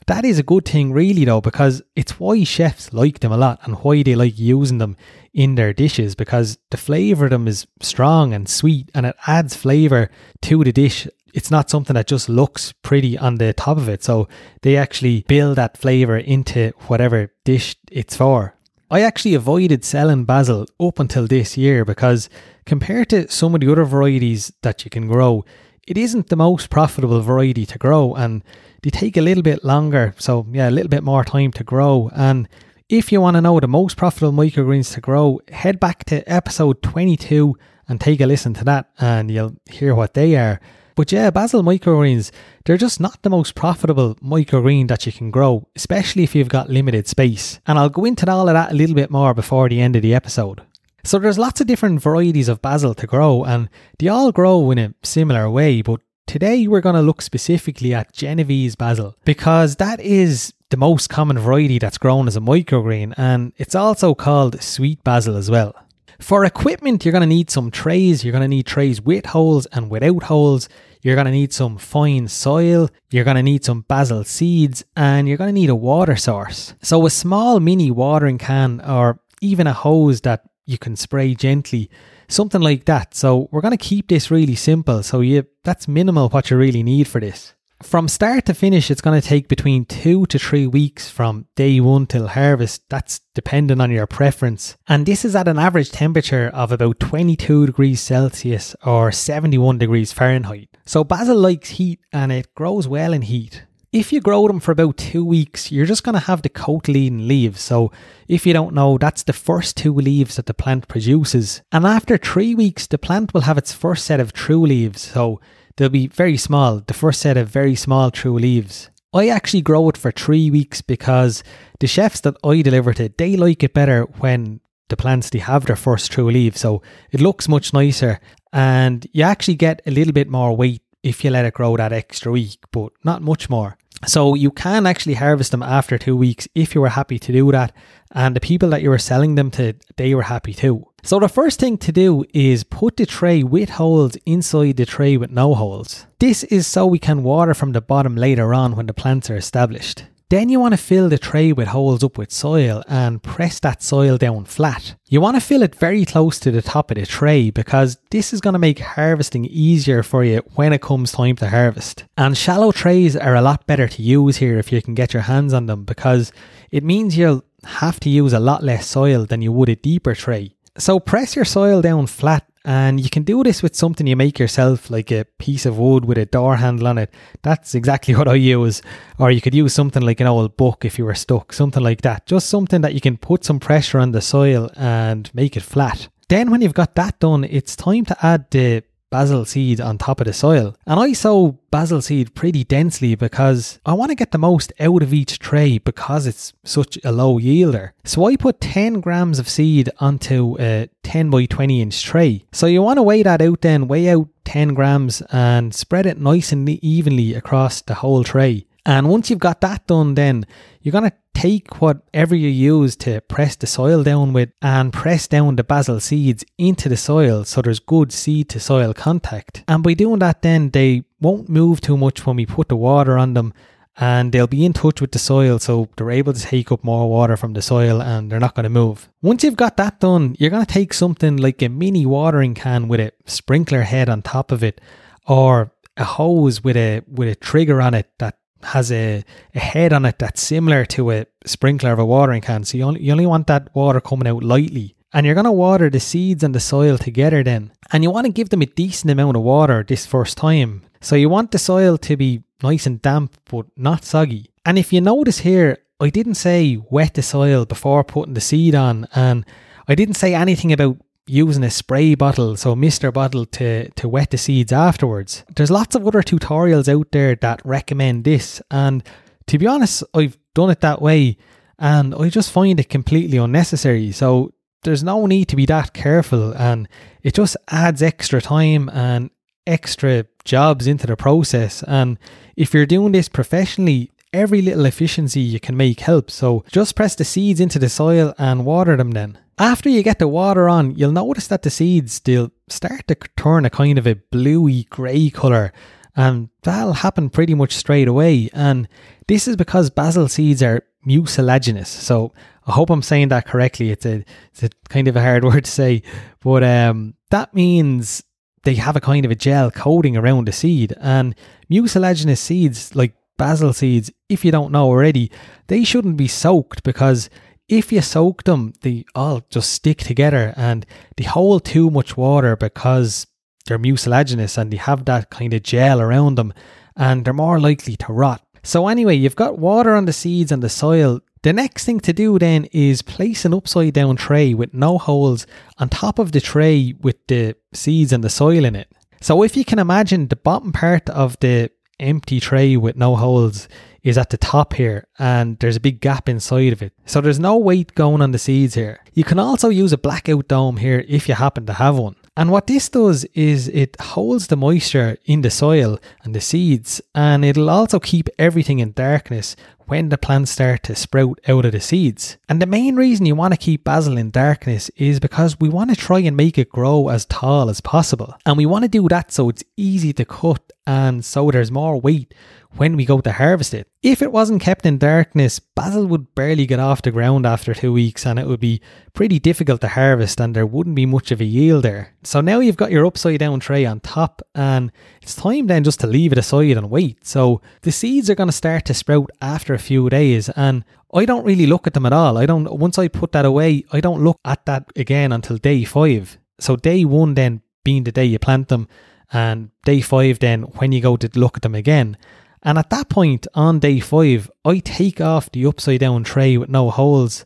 that 0.07 0.25
is 0.25 0.39
a 0.39 0.43
good 0.43 0.65
thing, 0.65 0.91
really, 0.91 1.25
though, 1.25 1.41
because 1.41 1.81
it's 1.95 2.19
why 2.19 2.43
chefs 2.43 2.91
like 2.93 3.19
them 3.19 3.31
a 3.31 3.37
lot 3.37 3.59
and 3.63 3.75
why 3.75 4.03
they 4.03 4.15
like 4.15 4.37
using 4.37 4.77
them 4.77 4.97
in 5.33 5.55
their 5.55 5.73
dishes 5.73 6.15
because 6.15 6.57
the 6.71 6.77
flavour 6.77 7.25
of 7.25 7.31
them 7.31 7.47
is 7.47 7.67
strong 7.81 8.33
and 8.33 8.49
sweet 8.49 8.89
and 8.95 9.05
it 9.05 9.15
adds 9.27 9.55
flavour 9.55 10.09
to 10.41 10.63
the 10.63 10.71
dish. 10.71 11.07
It's 11.37 11.51
not 11.51 11.69
something 11.69 11.93
that 11.93 12.07
just 12.07 12.29
looks 12.29 12.73
pretty 12.81 13.15
on 13.15 13.35
the 13.35 13.53
top 13.53 13.77
of 13.77 13.87
it. 13.87 14.03
So 14.03 14.27
they 14.63 14.75
actually 14.75 15.23
build 15.27 15.57
that 15.57 15.77
flavour 15.77 16.17
into 16.17 16.71
whatever 16.87 17.31
dish 17.45 17.75
it's 17.91 18.17
for. 18.17 18.55
I 18.89 19.01
actually 19.01 19.35
avoided 19.35 19.85
selling 19.85 20.25
basil 20.25 20.65
up 20.79 20.97
until 20.97 21.27
this 21.27 21.55
year 21.55 21.85
because 21.85 22.27
compared 22.65 23.09
to 23.09 23.29
some 23.29 23.53
of 23.53 23.61
the 23.61 23.71
other 23.71 23.85
varieties 23.85 24.51
that 24.63 24.83
you 24.83 24.89
can 24.89 25.07
grow, 25.07 25.45
it 25.87 25.95
isn't 25.95 26.29
the 26.29 26.35
most 26.35 26.71
profitable 26.71 27.21
variety 27.21 27.67
to 27.67 27.77
grow 27.77 28.15
and 28.15 28.43
they 28.81 28.89
take 28.89 29.15
a 29.15 29.21
little 29.21 29.43
bit 29.43 29.63
longer. 29.63 30.15
So, 30.17 30.47
yeah, 30.51 30.69
a 30.69 30.71
little 30.71 30.89
bit 30.89 31.03
more 31.03 31.23
time 31.23 31.51
to 31.51 31.63
grow. 31.63 32.09
And 32.15 32.49
if 32.89 33.11
you 33.11 33.21
want 33.21 33.35
to 33.35 33.41
know 33.41 33.59
the 33.59 33.67
most 33.67 33.95
profitable 33.95 34.33
microgreens 34.33 34.91
to 34.95 35.01
grow, 35.01 35.39
head 35.49 35.79
back 35.79 36.03
to 36.05 36.27
episode 36.27 36.81
22 36.81 37.55
and 37.87 38.01
take 38.01 38.21
a 38.21 38.25
listen 38.25 38.55
to 38.55 38.63
that 38.63 38.89
and 38.97 39.29
you'll 39.29 39.55
hear 39.69 39.93
what 39.93 40.15
they 40.15 40.35
are. 40.35 40.59
But 40.97 41.11
yeah, 41.11 41.29
basil 41.29 41.61
microgreens, 41.61 42.31
they're 42.65 42.75
just 42.75 42.99
not 42.99 43.21
the 43.21 43.29
most 43.29 43.53
profitable 43.53 44.15
microgreen 44.15 44.87
that 44.87 45.05
you 45.05 45.11
can 45.11 45.29
grow, 45.29 45.67
especially 45.75 46.23
if 46.23 46.33
you've 46.33 46.49
got 46.49 46.71
limited 46.71 47.07
space. 47.07 47.59
And 47.67 47.77
I'll 47.77 47.87
go 47.87 48.03
into 48.03 48.27
all 48.27 48.49
of 48.49 48.55
that 48.55 48.71
a 48.71 48.75
little 48.75 48.95
bit 48.95 49.11
more 49.11 49.35
before 49.35 49.69
the 49.69 49.79
end 49.79 49.95
of 49.95 50.01
the 50.01 50.15
episode. 50.15 50.63
So 51.03 51.19
there's 51.19 51.37
lots 51.37 51.61
of 51.61 51.67
different 51.67 52.01
varieties 52.01 52.49
of 52.49 52.63
basil 52.63 52.95
to 52.95 53.05
grow 53.05 53.43
and 53.43 53.69
they 53.99 54.07
all 54.07 54.31
grow 54.31 54.71
in 54.71 54.79
a 54.79 54.93
similar 55.03 55.47
way, 55.51 55.83
but 55.83 56.01
today 56.25 56.65
we're 56.67 56.81
going 56.81 56.95
to 56.95 57.01
look 57.03 57.21
specifically 57.21 57.93
at 57.93 58.11
Genovese 58.11 58.75
basil 58.75 59.15
because 59.23 59.75
that 59.75 59.99
is 59.99 60.51
the 60.71 60.77
most 60.77 61.11
common 61.11 61.37
variety 61.37 61.77
that's 61.77 61.99
grown 61.99 62.27
as 62.27 62.35
a 62.35 62.41
microgreen 62.41 63.13
and 63.17 63.53
it's 63.57 63.75
also 63.75 64.15
called 64.15 64.59
sweet 64.63 65.03
basil 65.03 65.37
as 65.37 65.51
well. 65.51 65.75
For 66.19 66.43
equipment, 66.45 67.05
you're 67.05 67.11
going 67.11 67.21
to 67.21 67.27
need 67.27 67.51
some 67.51 67.69
trays. 67.69 68.23
You're 68.23 68.31
going 68.31 68.41
to 68.41 68.47
need 68.47 68.65
trays 68.65 69.01
with 69.01 69.27
holes 69.27 69.67
and 69.67 69.89
without 69.89 70.23
holes. 70.23 70.67
You're 71.01 71.15
going 71.15 71.25
to 71.25 71.31
need 71.31 71.53
some 71.53 71.77
fine 71.77 72.27
soil. 72.27 72.89
You're 73.11 73.23
going 73.23 73.37
to 73.37 73.43
need 73.43 73.63
some 73.63 73.81
basil 73.81 74.23
seeds 74.23 74.83
and 74.95 75.27
you're 75.27 75.37
going 75.37 75.49
to 75.53 75.59
need 75.59 75.69
a 75.69 75.75
water 75.75 76.15
source. 76.15 76.73
So, 76.81 77.05
a 77.05 77.09
small 77.09 77.59
mini 77.59 77.91
watering 77.91 78.37
can 78.37 78.81
or 78.81 79.19
even 79.41 79.67
a 79.67 79.73
hose 79.73 80.21
that 80.21 80.43
you 80.65 80.77
can 80.77 80.95
spray 80.95 81.35
gently, 81.35 81.89
something 82.27 82.61
like 82.61 82.85
that. 82.85 83.15
So, 83.15 83.49
we're 83.51 83.61
going 83.61 83.77
to 83.77 83.83
keep 83.83 84.07
this 84.07 84.31
really 84.31 84.55
simple. 84.55 85.03
So, 85.03 85.21
you, 85.21 85.45
that's 85.63 85.87
minimal 85.87 86.29
what 86.29 86.49
you 86.49 86.57
really 86.57 86.83
need 86.83 87.07
for 87.07 87.21
this. 87.21 87.53
From 87.83 88.07
start 88.07 88.47
to 88.47 88.55
finish, 88.55 88.89
it's 88.89 89.01
going 89.01 89.21
to 89.21 89.27
take 89.27 89.47
between 89.47 89.85
two 89.85 90.25
to 90.27 90.39
three 90.39 90.65
weeks 90.65 91.11
from 91.11 91.45
day 91.55 91.79
one 91.79 92.07
till 92.07 92.27
harvest. 92.27 92.81
That's 92.89 93.19
depending 93.35 93.79
on 93.79 93.91
your 93.91 94.07
preference. 94.07 94.77
And 94.87 95.05
this 95.05 95.23
is 95.23 95.35
at 95.35 95.47
an 95.47 95.59
average 95.59 95.91
temperature 95.91 96.49
of 96.55 96.71
about 96.71 96.99
22 96.99 97.67
degrees 97.67 98.01
Celsius 98.01 98.75
or 98.83 99.11
71 99.11 99.77
degrees 99.77 100.11
Fahrenheit. 100.11 100.69
So 100.87 101.03
basil 101.03 101.37
likes 101.37 101.69
heat 101.69 101.99
and 102.11 102.31
it 102.31 102.55
grows 102.55 102.87
well 102.87 103.13
in 103.13 103.21
heat. 103.21 103.63
If 103.91 104.11
you 104.11 104.21
grow 104.21 104.47
them 104.47 104.59
for 104.59 104.71
about 104.71 104.97
two 104.97 105.23
weeks, 105.23 105.71
you're 105.71 105.85
just 105.85 106.03
going 106.03 106.13
to 106.13 106.19
have 106.19 106.41
the 106.41 106.49
cotyledon 106.49 107.27
leaves. 107.27 107.61
So, 107.61 107.91
if 108.27 108.45
you 108.45 108.51
don't 108.51 108.75
know, 108.75 108.97
that's 108.97 109.23
the 109.23 109.31
first 109.31 109.77
two 109.77 109.93
leaves 109.93 110.35
that 110.35 110.45
the 110.45 110.53
plant 110.53 110.89
produces. 110.89 111.61
And 111.71 111.85
after 111.85 112.17
three 112.17 112.53
weeks, 112.53 112.85
the 112.85 112.97
plant 112.97 113.33
will 113.33 113.41
have 113.41 113.57
its 113.57 113.71
first 113.71 114.05
set 114.05 114.19
of 114.19 114.33
true 114.33 114.65
leaves. 114.65 115.01
So, 115.01 115.39
They'll 115.77 115.89
be 115.89 116.07
very 116.07 116.37
small, 116.37 116.79
the 116.79 116.93
first 116.93 117.21
set 117.21 117.37
of 117.37 117.49
very 117.49 117.75
small 117.75 118.11
true 118.11 118.37
leaves. 118.37 118.89
I 119.13 119.29
actually 119.29 119.61
grow 119.61 119.87
it 119.89 119.97
for 119.97 120.11
three 120.11 120.51
weeks 120.51 120.81
because 120.81 121.43
the 121.79 121.87
chefs 121.87 122.19
that 122.21 122.35
I 122.43 122.61
deliver 122.61 122.93
to, 122.93 123.09
they 123.17 123.35
like 123.35 123.63
it 123.63 123.73
better 123.73 124.03
when 124.19 124.59
the 124.89 124.97
plants 124.97 125.29
they 125.29 125.39
have 125.39 125.65
their 125.65 125.75
first 125.75 126.11
true 126.11 126.29
leaves. 126.29 126.59
So 126.59 126.81
it 127.11 127.21
looks 127.21 127.47
much 127.47 127.73
nicer 127.73 128.19
and 128.51 129.07
you 129.13 129.23
actually 129.23 129.55
get 129.55 129.81
a 129.85 129.91
little 129.91 130.13
bit 130.13 130.29
more 130.29 130.55
weight 130.55 130.81
if 131.03 131.23
you 131.23 131.29
let 131.29 131.45
it 131.45 131.53
grow 131.53 131.77
that 131.77 131.93
extra 131.93 132.31
week, 132.31 132.59
but 132.71 132.91
not 133.03 133.21
much 133.21 133.49
more. 133.49 133.77
So 134.05 134.35
you 134.35 134.51
can 134.51 134.85
actually 134.85 135.15
harvest 135.15 135.51
them 135.51 135.63
after 135.63 135.97
two 135.97 136.15
weeks 136.15 136.47
if 136.53 136.75
you 136.75 136.81
were 136.81 136.89
happy 136.89 137.17
to 137.19 137.31
do 137.31 137.51
that. 137.51 137.71
And 138.11 138.35
the 138.35 138.39
people 138.39 138.69
that 138.69 138.81
you 138.81 138.89
were 138.89 138.99
selling 138.99 139.35
them 139.35 139.51
to, 139.51 139.73
they 139.95 140.13
were 140.13 140.23
happy 140.23 140.53
too. 140.53 140.87
So 141.07 141.19
the 141.19 141.29
first 141.29 141.61
thing 141.61 141.77
to 141.77 141.93
do 141.93 142.25
is 142.33 142.65
put 142.65 142.97
the 142.97 143.05
tray 143.05 143.41
with 143.41 143.69
holes 143.69 144.17
inside 144.25 144.75
the 144.75 144.85
tray 144.85 145.15
with 145.15 145.31
no 145.31 145.55
holes. 145.55 146.05
This 146.19 146.43
is 146.43 146.67
so 146.67 146.85
we 146.85 146.99
can 146.99 147.23
water 147.23 147.53
from 147.53 147.71
the 147.71 147.79
bottom 147.79 148.17
later 148.17 148.53
on 148.53 148.75
when 148.75 148.87
the 148.87 148.93
plants 148.93 149.29
are 149.29 149.37
established. 149.37 150.03
Then 150.27 150.49
you 150.49 150.59
want 150.59 150.73
to 150.73 150.77
fill 150.77 151.07
the 151.07 151.17
tray 151.17 151.53
with 151.53 151.69
holes 151.69 152.03
up 152.03 152.17
with 152.17 152.33
soil 152.33 152.83
and 152.89 153.23
press 153.23 153.57
that 153.61 153.81
soil 153.81 154.17
down 154.17 154.43
flat. 154.43 154.95
You 155.05 155.21
want 155.21 155.37
to 155.37 155.41
fill 155.41 155.63
it 155.63 155.75
very 155.75 156.03
close 156.03 156.39
to 156.39 156.51
the 156.51 156.61
top 156.61 156.91
of 156.91 156.97
the 156.97 157.05
tray 157.05 157.51
because 157.51 157.97
this 158.11 158.33
is 158.33 158.41
going 158.41 158.51
to 158.55 158.59
make 158.59 158.79
harvesting 158.79 159.45
easier 159.45 160.03
for 160.03 160.25
you 160.25 160.39
when 160.55 160.73
it 160.73 160.81
comes 160.81 161.13
time 161.13 161.37
to 161.37 161.49
harvest. 161.49 162.03
And 162.17 162.37
shallow 162.37 162.73
trays 162.73 163.15
are 163.15 163.35
a 163.35 163.41
lot 163.41 163.65
better 163.65 163.87
to 163.87 164.01
use 164.01 164.35
here 164.35 164.59
if 164.59 164.73
you 164.73 164.81
can 164.81 164.93
get 164.93 165.13
your 165.13 165.23
hands 165.23 165.53
on 165.53 165.67
them 165.67 165.85
because 165.85 166.33
it 166.69 166.83
means 166.83 167.17
you'll 167.17 167.45
have 167.63 168.01
to 168.01 168.09
use 168.09 168.33
a 168.33 168.41
lot 168.41 168.61
less 168.61 168.87
soil 168.87 169.25
than 169.25 169.41
you 169.41 169.53
would 169.53 169.69
a 169.69 169.77
deeper 169.77 170.13
tray. 170.13 170.56
So 170.77 170.99
press 170.99 171.35
your 171.35 171.45
soil 171.45 171.81
down 171.81 172.07
flat 172.07 172.45
and 172.67 172.99
you 172.99 173.09
can 173.09 173.23
do 173.23 173.43
this 173.43 173.63
with 173.63 173.77
something 173.77 174.05
you 174.05 174.17
make 174.17 174.37
yourself, 174.37 174.89
like 174.91 175.09
a 175.09 175.25
piece 175.39 175.65
of 175.65 175.77
wood 175.79 176.03
with 176.03 176.17
a 176.17 176.25
door 176.25 176.57
handle 176.57 176.87
on 176.87 176.97
it. 176.97 177.13
That's 177.41 177.73
exactly 177.73 178.13
what 178.17 178.27
I 178.27 178.35
use. 178.35 178.81
Or 179.17 179.31
you 179.31 179.39
could 179.39 179.55
use 179.55 179.73
something 179.73 180.03
like 180.03 180.19
an 180.19 180.27
old 180.27 180.57
book 180.57 180.83
if 180.83 180.99
you 180.99 181.05
were 181.05 181.15
stuck, 181.15 181.53
something 181.53 181.81
like 181.81 182.01
that. 182.01 182.25
Just 182.25 182.49
something 182.49 182.81
that 182.81 182.93
you 182.93 182.99
can 182.99 183.15
put 183.15 183.45
some 183.45 183.59
pressure 183.59 183.99
on 183.99 184.11
the 184.11 184.21
soil 184.21 184.69
and 184.75 185.33
make 185.33 185.55
it 185.55 185.63
flat. 185.63 186.09
Then, 186.27 186.51
when 186.51 186.61
you've 186.61 186.73
got 186.73 186.95
that 186.95 187.19
done, 187.21 187.45
it's 187.45 187.77
time 187.77 188.03
to 188.03 188.25
add 188.25 188.51
the 188.51 188.83
basil 189.09 189.45
seed 189.45 189.79
on 189.79 189.97
top 189.97 190.19
of 190.21 190.27
the 190.27 190.33
soil. 190.33 190.75
And 190.85 190.99
I 190.99 191.13
sow 191.13 191.59
basil 191.71 192.01
seed 192.01 192.35
pretty 192.35 192.63
densely 192.63 193.15
because 193.15 193.79
I 193.85 193.93
want 193.93 194.09
to 194.09 194.15
get 194.15 194.31
the 194.31 194.37
most 194.37 194.73
out 194.79 195.01
of 195.01 195.13
each 195.13 195.39
tray 195.39 195.77
because 195.77 196.27
it's 196.27 196.53
such 196.63 196.97
a 197.03 197.11
low 197.11 197.39
yielder. 197.39 197.91
So 198.03 198.25
I 198.25 198.35
put 198.35 198.61
10 198.61 198.99
grams 199.01 199.39
of 199.39 199.49
seed 199.49 199.89
onto 199.99 200.57
a 200.59 200.89
10 201.03 201.29
by 201.29 201.45
20 201.45 201.81
inch 201.81 202.03
tray. 202.03 202.45
So 202.51 202.65
you 202.67 202.81
want 202.81 202.97
to 202.97 203.03
weigh 203.03 203.23
that 203.23 203.41
out 203.41 203.61
then, 203.61 203.87
weigh 203.87 204.09
out 204.09 204.27
10 204.45 204.73
grams 204.73 205.21
and 205.31 205.73
spread 205.73 206.05
it 206.05 206.19
nice 206.19 206.51
and 206.51 206.69
evenly 206.69 207.33
across 207.33 207.81
the 207.81 207.95
whole 207.95 208.23
tray. 208.23 208.65
And 208.87 209.09
once 209.09 209.29
you've 209.29 209.39
got 209.39 209.59
that 209.61 209.85
done, 209.85 210.15
then 210.15 210.47
you're 210.81 210.93
going 210.93 211.09
to 211.09 211.15
take 211.33 211.81
whatever 211.81 212.33
you 212.33 212.47
use 212.47 212.95
to 212.95 213.19
press 213.21 213.57
the 213.57 213.67
soil 213.67 214.01
down 214.01 214.31
with 214.31 214.49
and 214.61 214.93
press 214.93 215.27
down 215.27 215.57
the 215.57 215.63
basil 215.63 215.99
seeds 215.99 216.45
into 216.57 216.87
the 216.87 216.95
soil 216.95 217.43
so 217.43 217.61
there's 217.61 217.81
good 217.81 218.13
seed 218.13 218.47
to 218.49 218.61
soil 218.61 218.93
contact. 218.93 219.63
And 219.67 219.83
by 219.83 219.93
doing 219.93 220.19
that, 220.19 220.41
then 220.41 220.69
they 220.69 221.03
won't 221.19 221.49
move 221.49 221.81
too 221.81 221.97
much 221.97 222.25
when 222.25 222.37
we 222.37 222.45
put 222.45 222.69
the 222.69 222.77
water 222.77 223.17
on 223.17 223.33
them 223.33 223.53
and 223.97 224.31
they'll 224.31 224.47
be 224.47 224.65
in 224.65 224.71
touch 224.71 225.01
with 225.01 225.11
the 225.11 225.19
soil 225.19 225.59
so 225.59 225.89
they're 225.97 226.09
able 226.09 226.31
to 226.31 226.41
take 226.41 226.71
up 226.71 226.81
more 226.83 227.09
water 227.09 227.35
from 227.35 227.53
the 227.53 227.61
soil 227.61 228.01
and 228.01 228.31
they're 228.31 228.39
not 228.39 228.55
going 228.55 228.63
to 228.63 228.69
move. 228.69 229.09
Once 229.21 229.43
you've 229.43 229.57
got 229.57 229.75
that 229.75 229.99
done, 229.99 230.33
you're 230.39 230.49
going 230.49 230.65
to 230.65 230.73
take 230.73 230.93
something 230.93 231.35
like 231.35 231.61
a 231.61 231.67
mini 231.67 232.05
watering 232.05 232.53
can 232.53 232.87
with 232.87 233.01
a 233.01 233.11
sprinkler 233.25 233.81
head 233.81 234.07
on 234.07 234.21
top 234.21 234.49
of 234.49 234.63
it 234.63 234.79
or 235.27 235.73
a 235.97 236.05
hose 236.05 236.63
with 236.63 236.77
a 236.77 237.01
with 237.05 237.27
a 237.27 237.35
trigger 237.35 237.81
on 237.81 237.93
it 237.93 238.09
that 238.19 238.37
has 238.63 238.91
a, 238.91 239.23
a 239.53 239.59
head 239.59 239.93
on 239.93 240.05
it 240.05 240.19
that's 240.19 240.41
similar 240.41 240.85
to 240.85 241.11
a 241.11 241.25
sprinkler 241.45 241.93
of 241.93 241.99
a 241.99 242.05
watering 242.05 242.41
can. 242.41 242.63
So 242.63 242.77
you 242.77 242.83
only, 242.83 243.01
you 243.01 243.11
only 243.11 243.25
want 243.25 243.47
that 243.47 243.73
water 243.75 244.01
coming 244.01 244.27
out 244.27 244.43
lightly. 244.43 244.95
And 245.13 245.25
you're 245.25 245.35
going 245.35 245.45
to 245.45 245.51
water 245.51 245.89
the 245.89 245.99
seeds 245.99 246.43
and 246.43 246.53
the 246.53 246.59
soil 246.59 246.97
together 246.97 247.43
then. 247.43 247.71
And 247.91 248.03
you 248.03 248.11
want 248.11 248.25
to 248.25 248.31
give 248.31 248.49
them 248.49 248.61
a 248.61 248.65
decent 248.65 249.11
amount 249.11 249.37
of 249.37 249.43
water 249.43 249.83
this 249.87 250.05
first 250.05 250.37
time. 250.37 250.83
So 251.01 251.15
you 251.15 251.29
want 251.29 251.51
the 251.51 251.59
soil 251.59 251.97
to 251.99 252.17
be 252.17 252.43
nice 252.61 252.85
and 252.85 253.01
damp 253.01 253.35
but 253.49 253.65
not 253.77 254.03
soggy. 254.03 254.51
And 254.65 254.77
if 254.77 254.91
you 254.91 254.99
notice 254.99 255.39
here, 255.39 255.77
I 255.99 256.09
didn't 256.09 256.35
say 256.35 256.77
wet 256.89 257.13
the 257.13 257.21
soil 257.23 257.65
before 257.65 258.03
putting 258.03 258.33
the 258.33 258.41
seed 258.41 258.75
on. 258.75 259.07
And 259.15 259.45
I 259.87 259.95
didn't 259.95 260.15
say 260.15 260.35
anything 260.35 260.73
about 260.73 260.97
using 261.27 261.63
a 261.63 261.69
spray 261.69 262.15
bottle, 262.15 262.55
so 262.55 262.75
mister 262.75 263.11
bottle 263.11 263.45
to, 263.45 263.89
to 263.89 264.09
wet 264.09 264.31
the 264.31 264.37
seeds 264.37 264.71
afterwards. 264.71 265.43
There's 265.55 265.71
lots 265.71 265.95
of 265.95 266.07
other 266.07 266.21
tutorials 266.21 266.87
out 266.87 267.11
there 267.11 267.35
that 267.35 267.61
recommend 267.65 268.23
this, 268.23 268.61
and 268.71 269.03
to 269.47 269.57
be 269.57 269.67
honest, 269.67 270.03
I've 270.13 270.37
done 270.53 270.69
it 270.69 270.81
that 270.81 271.01
way 271.01 271.37
and 271.79 272.15
I 272.15 272.29
just 272.29 272.51
find 272.51 272.79
it 272.79 272.89
completely 272.89 273.37
unnecessary. 273.37 274.11
So 274.11 274.53
there's 274.83 275.03
no 275.03 275.25
need 275.25 275.47
to 275.49 275.55
be 275.55 275.65
that 275.67 275.93
careful, 275.93 276.51
and 276.53 276.87
it 277.23 277.33
just 277.33 277.57
adds 277.69 278.01
extra 278.01 278.41
time 278.41 278.89
and 278.89 279.29
extra 279.65 280.25
jobs 280.45 280.87
into 280.87 281.07
the 281.07 281.15
process. 281.15 281.83
And 281.83 282.17
if 282.55 282.73
you're 282.73 282.85
doing 282.85 283.11
this 283.11 283.29
professionally, 283.29 284.11
every 284.33 284.61
little 284.61 284.85
efficiency 284.85 285.41
you 285.41 285.59
can 285.59 285.75
make 285.77 285.99
helps. 285.99 286.33
So 286.35 286.63
just 286.71 286.95
press 286.95 287.15
the 287.15 287.25
seeds 287.25 287.59
into 287.59 287.79
the 287.79 287.89
soil 287.89 288.33
and 288.37 288.65
water 288.65 288.95
them 288.95 289.11
then. 289.11 289.37
After 289.59 289.89
you 289.89 290.03
get 290.03 290.19
the 290.19 290.27
water 290.27 290.69
on, 290.69 290.95
you'll 290.95 291.11
notice 291.11 291.47
that 291.47 291.63
the 291.63 291.69
seeds 291.69 292.19
they'll 292.19 292.51
start 292.69 293.07
to 293.07 293.15
turn 293.35 293.65
a 293.65 293.69
kind 293.69 293.97
of 293.97 294.05
a 294.05 294.15
bluey 294.15 294.83
grey 294.83 295.29
colour 295.29 295.73
and 296.17 296.49
that'll 296.63 296.93
happen 296.93 297.29
pretty 297.29 297.53
much 297.53 297.73
straight 297.73 298.07
away. 298.07 298.49
And 298.51 298.89
this 299.27 299.47
is 299.47 299.55
because 299.55 299.91
basil 299.91 300.27
seeds 300.27 300.63
are 300.63 300.81
mucilaginous. 301.05 301.87
So 301.87 302.33
I 302.65 302.71
hope 302.71 302.89
I'm 302.89 303.03
saying 303.03 303.29
that 303.29 303.45
correctly. 303.45 303.91
It's 303.91 304.05
a 304.05 304.25
it's 304.49 304.63
a 304.63 304.69
kind 304.89 305.07
of 305.07 305.15
a 305.15 305.21
hard 305.21 305.43
word 305.45 305.65
to 305.65 305.71
say, 305.71 306.01
but 306.41 306.63
um, 306.63 307.13
that 307.29 307.53
means 307.53 308.23
they 308.63 308.75
have 308.75 308.95
a 308.95 308.99
kind 308.99 309.25
of 309.25 309.31
a 309.31 309.35
gel 309.35 309.69
coating 309.69 310.17
around 310.17 310.47
the 310.47 310.51
seed. 310.51 310.93
And 310.99 311.35
mucilaginous 311.69 312.41
seeds, 312.41 312.95
like 312.95 313.13
basil 313.37 313.71
seeds, 313.71 314.11
if 314.27 314.43
you 314.43 314.51
don't 314.51 314.71
know 314.71 314.87
already, 314.87 315.31
they 315.67 315.83
shouldn't 315.83 316.17
be 316.17 316.27
soaked 316.27 316.81
because 316.81 317.29
if 317.69 317.91
you 317.91 318.01
soak 318.01 318.43
them, 318.43 318.73
they 318.81 319.05
all 319.13 319.41
just 319.49 319.71
stick 319.71 319.99
together 319.99 320.53
and 320.55 320.85
they 321.17 321.25
hold 321.25 321.65
too 321.65 321.89
much 321.89 322.15
water 322.15 322.55
because 322.55 323.27
they're 323.65 323.77
mucilaginous 323.77 324.57
and 324.57 324.71
they 324.71 324.77
have 324.77 325.05
that 325.05 325.29
kind 325.29 325.53
of 325.53 325.63
gel 325.63 326.01
around 326.01 326.35
them 326.35 326.53
and 326.95 327.25
they're 327.25 327.33
more 327.33 327.59
likely 327.59 327.95
to 327.97 328.13
rot. 328.13 328.41
So, 328.63 328.87
anyway, 328.87 329.15
you've 329.15 329.35
got 329.35 329.59
water 329.59 329.95
on 329.95 330.05
the 330.05 330.13
seeds 330.13 330.51
and 330.51 330.63
the 330.63 330.69
soil. 330.69 331.21
The 331.43 331.53
next 331.53 331.85
thing 331.85 331.99
to 332.01 332.13
do 332.13 332.39
then 332.39 332.65
is 332.71 333.01
place 333.01 333.45
an 333.45 333.53
upside 333.53 333.93
down 333.93 334.15
tray 334.15 334.53
with 334.53 334.73
no 334.73 334.97
holes 334.97 335.45
on 335.77 335.89
top 335.89 336.19
of 336.19 336.31
the 336.31 336.41
tray 336.41 336.93
with 336.99 337.15
the 337.27 337.55
seeds 337.73 338.11
and 338.11 338.23
the 338.23 338.29
soil 338.29 338.65
in 338.65 338.75
it. 338.75 338.91
So, 339.21 339.43
if 339.43 339.55
you 339.55 339.63
can 339.63 339.79
imagine 339.79 340.27
the 340.27 340.35
bottom 340.35 340.71
part 340.71 341.09
of 341.09 341.39
the 341.39 341.71
empty 341.99 342.39
tray 342.39 342.77
with 342.77 342.95
no 342.95 343.15
holes 343.15 343.67
is 344.07 344.17
at 344.17 344.29
the 344.29 344.37
top 344.37 344.73
here 344.73 345.07
and 345.19 345.59
there's 345.59 345.75
a 345.75 345.81
big 345.81 345.99
gap 345.99 346.29
inside 346.29 346.73
of 346.73 346.81
it. 346.81 346.93
So 347.05 347.21
there's 347.21 347.39
no 347.39 347.57
weight 347.57 347.93
going 347.95 348.21
on 348.21 348.31
the 348.31 348.39
seeds 348.39 348.75
here. 348.75 348.99
You 349.13 349.23
can 349.23 349.39
also 349.39 349.69
use 349.69 349.91
a 349.91 349.97
blackout 349.97 350.47
dome 350.47 350.77
here 350.77 351.03
if 351.07 351.27
you 351.27 351.35
happen 351.35 351.65
to 351.65 351.73
have 351.73 351.97
one. 351.97 352.15
And 352.37 352.51
what 352.51 352.67
this 352.67 352.87
does 352.87 353.25
is 353.33 353.67
it 353.69 353.99
holds 353.99 354.47
the 354.47 354.55
moisture 354.55 355.17
in 355.25 355.41
the 355.41 355.49
soil 355.49 355.97
and 356.23 356.35
the 356.35 356.39
seeds, 356.39 357.01
and 357.15 357.43
it'll 357.43 357.71
also 357.71 357.99
keep 357.99 358.29
everything 358.37 358.77
in 358.77 358.91
darkness 358.91 359.55
when 359.87 360.09
the 360.09 360.19
plants 360.19 360.51
start 360.51 360.83
to 360.83 360.95
sprout 360.95 361.39
out 361.47 361.65
of 361.65 361.71
the 361.71 361.79
seeds. 361.79 362.37
And 362.47 362.61
the 362.61 362.67
main 362.67 362.95
reason 362.95 363.25
you 363.25 363.33
want 363.33 363.55
to 363.55 363.57
keep 363.57 363.83
basil 363.83 364.17
in 364.17 364.29
darkness 364.29 364.89
is 364.97 365.19
because 365.19 365.59
we 365.59 365.67
want 365.67 365.89
to 365.89 365.95
try 365.95 366.19
and 366.19 366.37
make 366.37 366.59
it 366.59 366.69
grow 366.69 367.09
as 367.09 367.25
tall 367.25 367.71
as 367.71 367.81
possible. 367.81 368.35
And 368.45 368.55
we 368.55 368.67
want 368.67 368.83
to 368.83 368.89
do 368.89 369.07
that 369.07 369.31
so 369.31 369.49
it's 369.49 369.63
easy 369.75 370.13
to 370.13 370.23
cut 370.23 370.73
and 370.87 371.23
so 371.25 371.51
there's 371.51 371.69
more 371.69 371.99
weight 371.99 372.33
when 372.77 372.95
we 372.95 373.03
go 373.03 373.19
to 373.19 373.33
harvest 373.33 373.73
it. 373.73 373.89
If 374.01 374.21
it 374.21 374.31
wasn't 374.31 374.61
kept 374.61 374.85
in 374.85 374.97
darkness, 374.97 375.59
basil 375.59 376.05
would 376.07 376.33
barely 376.33 376.65
get 376.65 376.79
off 376.79 377.01
the 377.01 377.11
ground 377.11 377.45
after 377.45 377.73
two 377.73 377.91
weeks 377.91 378.25
and 378.25 378.39
it 378.39 378.47
would 378.47 378.61
be 378.61 378.81
pretty 379.11 379.37
difficult 379.37 379.81
to 379.81 379.89
harvest 379.89 380.39
and 380.39 380.55
there 380.55 380.65
wouldn't 380.65 380.95
be 380.95 381.05
much 381.05 381.31
of 381.31 381.41
a 381.41 381.45
yield 381.45 381.83
there. 381.83 382.15
So 382.23 382.39
now 382.39 382.61
you've 382.61 382.77
got 382.77 382.91
your 382.91 383.05
upside 383.05 383.39
down 383.39 383.59
tray 383.59 383.85
on 383.85 383.99
top 383.99 384.41
and 384.55 384.91
it's 385.21 385.35
time 385.35 385.67
then 385.67 385.83
just 385.83 385.99
to 385.99 386.07
leave 386.07 386.31
it 386.31 386.37
aside 386.37 386.77
and 386.77 386.89
wait. 386.89 387.25
So 387.25 387.61
the 387.81 387.91
seeds 387.91 388.29
are 388.29 388.35
going 388.35 388.49
to 388.49 388.53
start 388.53 388.85
to 388.85 388.93
sprout 388.93 389.29
after 389.41 389.73
a 389.73 389.79
few 389.79 390.09
days 390.09 390.47
and 390.49 390.85
I 391.13 391.25
don't 391.25 391.45
really 391.45 391.67
look 391.67 391.85
at 391.85 391.95
them 391.95 392.05
at 392.05 392.13
all. 392.13 392.37
I 392.37 392.45
don't 392.45 392.71
once 392.79 392.97
I 392.97 393.09
put 393.09 393.33
that 393.33 393.43
away, 393.43 393.83
I 393.91 393.99
don't 393.99 394.23
look 394.23 394.39
at 394.45 394.65
that 394.67 394.89
again 394.95 395.33
until 395.33 395.57
day 395.57 395.83
5. 395.83 396.37
So 396.61 396.77
day 396.77 397.03
1 397.03 397.33
then 397.33 397.61
being 397.83 398.05
the 398.05 398.11
day 398.13 398.25
you 398.25 398.39
plant 398.39 398.69
them 398.69 398.87
and 399.31 399.69
day 399.85 400.01
5 400.01 400.39
then 400.39 400.63
when 400.63 400.91
you 400.91 401.01
go 401.01 401.17
to 401.17 401.29
look 401.35 401.57
at 401.57 401.63
them 401.63 401.75
again 401.75 402.17
and 402.63 402.77
at 402.77 402.89
that 402.89 403.09
point 403.09 403.47
on 403.53 403.79
day 403.79 403.99
five, 403.99 404.49
I 404.65 404.79
take 404.79 405.21
off 405.21 405.51
the 405.51 405.65
upside 405.65 405.99
down 405.99 406.23
tray 406.23 406.57
with 406.57 406.69
no 406.69 406.89
holes 406.89 407.45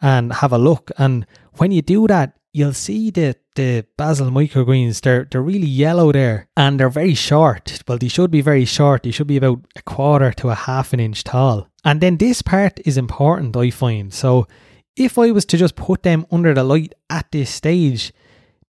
and 0.00 0.32
have 0.32 0.52
a 0.52 0.58
look. 0.58 0.90
And 0.98 1.26
when 1.54 1.70
you 1.70 1.82
do 1.82 2.06
that, 2.08 2.34
you'll 2.52 2.72
see 2.72 3.10
that 3.12 3.38
the 3.54 3.86
basil 3.96 4.30
microgreens, 4.30 5.00
they're, 5.00 5.26
they're 5.30 5.42
really 5.42 5.66
yellow 5.66 6.12
there 6.12 6.48
and 6.56 6.78
they're 6.78 6.90
very 6.90 7.14
short. 7.14 7.82
Well, 7.86 7.98
they 7.98 8.08
should 8.08 8.30
be 8.30 8.40
very 8.40 8.64
short. 8.64 9.04
They 9.04 9.10
should 9.10 9.26
be 9.26 9.36
about 9.36 9.60
a 9.76 9.82
quarter 9.82 10.32
to 10.32 10.50
a 10.50 10.54
half 10.54 10.92
an 10.92 11.00
inch 11.00 11.24
tall. 11.24 11.68
And 11.84 12.00
then 12.00 12.16
this 12.16 12.42
part 12.42 12.80
is 12.84 12.98
important, 12.98 13.56
I 13.56 13.70
find. 13.70 14.12
So 14.12 14.46
if 14.96 15.18
I 15.18 15.30
was 15.30 15.44
to 15.46 15.56
just 15.56 15.76
put 15.76 16.02
them 16.02 16.26
under 16.30 16.52
the 16.52 16.64
light 16.64 16.94
at 17.08 17.30
this 17.30 17.50
stage, 17.50 18.12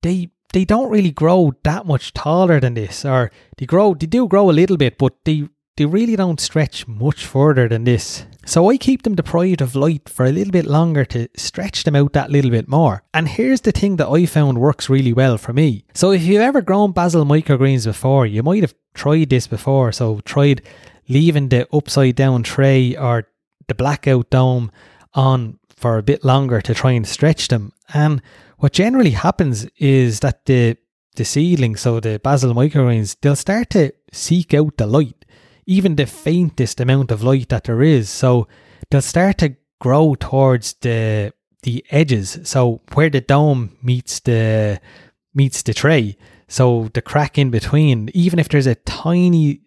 they 0.03 0.31
they 0.53 0.65
don't 0.65 0.91
really 0.91 1.11
grow 1.11 1.55
that 1.65 1.87
much 1.87 2.13
taller 2.13 2.61
than 2.61 2.75
this, 2.75 3.05
or 3.05 3.31
they 3.59 3.67
grow 3.67 3.95
they 3.95 4.07
do 4.07 4.29
grow 4.29 4.51
a 4.51 4.53
little 4.53 4.77
bit, 4.77 4.99
but 4.99 5.15
they 5.25 5.49
they 5.77 5.85
really 5.85 6.17
don't 6.17 6.41
stretch 6.41 6.89
much 6.89 7.27
further 7.27 7.69
than 7.69 7.85
this. 7.85 8.25
So 8.47 8.71
I 8.71 8.79
keep 8.79 9.03
them 9.03 9.15
deprived 9.15 9.61
of 9.61 9.75
light 9.75 10.09
for 10.09 10.25
a 10.25 10.33
little 10.33 10.53
bit 10.53 10.67
longer 10.67 11.05
to 11.07 11.29
stretch 11.37 11.85
them 11.85 11.97
out 11.97 12.13
that 12.15 12.31
little 12.31 12.51
bit 12.51 12.69
more. 12.69 13.03
And 13.13 13.29
here's 13.29 13.61
the 13.61 13.73
thing 13.73 13.97
that 13.97 14.09
I 14.09 14.25
found 14.25 14.59
works 14.59 14.89
really 14.89 15.13
well 15.13 15.37
for 15.37 15.53
me. 15.53 15.85
So 15.95 16.13
if 16.13 16.23
you've 16.23 16.41
ever 16.41 16.63
grown 16.63 16.93
basil 16.93 17.25
microgreens 17.25 17.85
before, 17.85 18.25
you 18.25 18.43
might 18.43 18.63
have 18.63 18.75
tried 18.95 19.31
this 19.31 19.47
before. 19.47 19.93
So 19.93 20.21
tried 20.21 20.63
leaving 21.09 21.49
the 21.51 21.69
upside 21.75 22.17
down 22.17 22.43
tray 22.43 22.97
or 22.97 23.29
the 23.69 23.75
blackout 23.75 24.31
dome 24.31 24.71
on 25.13 25.59
for 25.77 25.99
a 25.99 26.03
bit 26.03 26.25
longer 26.25 26.61
to 26.63 26.73
try 26.73 26.93
and 26.93 27.07
stretch 27.07 27.49
them. 27.49 27.73
And 27.93 28.23
what 28.59 28.73
generally 28.73 29.11
happens 29.11 29.67
is 29.79 30.21
that 30.21 30.45
the 30.47 30.77
the 31.17 31.25
seedlings, 31.25 31.81
so 31.81 31.99
the 31.99 32.21
basil 32.23 32.53
microgreens, 32.53 33.17
they'll 33.23 33.37
start 33.37 33.71
to 33.71 33.91
seek 34.13 34.53
out 34.53 34.77
the 34.77 34.87
light 34.87 35.25
even 35.67 35.97
the 35.97 36.07
faintest 36.07 36.81
amount 36.81 37.11
of 37.11 37.23
light 37.23 37.49
that 37.49 37.65
there 37.65 37.83
is. 37.83 38.09
So 38.09 38.47
they'll 38.91 39.03
start 39.03 39.39
to 39.39 39.57
grow 39.81 40.15
towards 40.15 40.75
the 40.75 41.33
the 41.63 41.85
edges. 41.91 42.39
So 42.45 42.81
where 42.95 43.11
the 43.11 43.21
dome 43.21 43.77
meets 43.83 44.21
the 44.21 44.81
meets 45.35 45.63
the 45.63 45.75
tray. 45.75 46.17
So 46.49 46.91
the 46.95 47.03
crack 47.03 47.37
in 47.37 47.51
between, 47.51 48.09
even 48.15 48.39
if 48.39 48.49
there's 48.49 48.69
a 48.69 48.77
tiny 48.77 49.61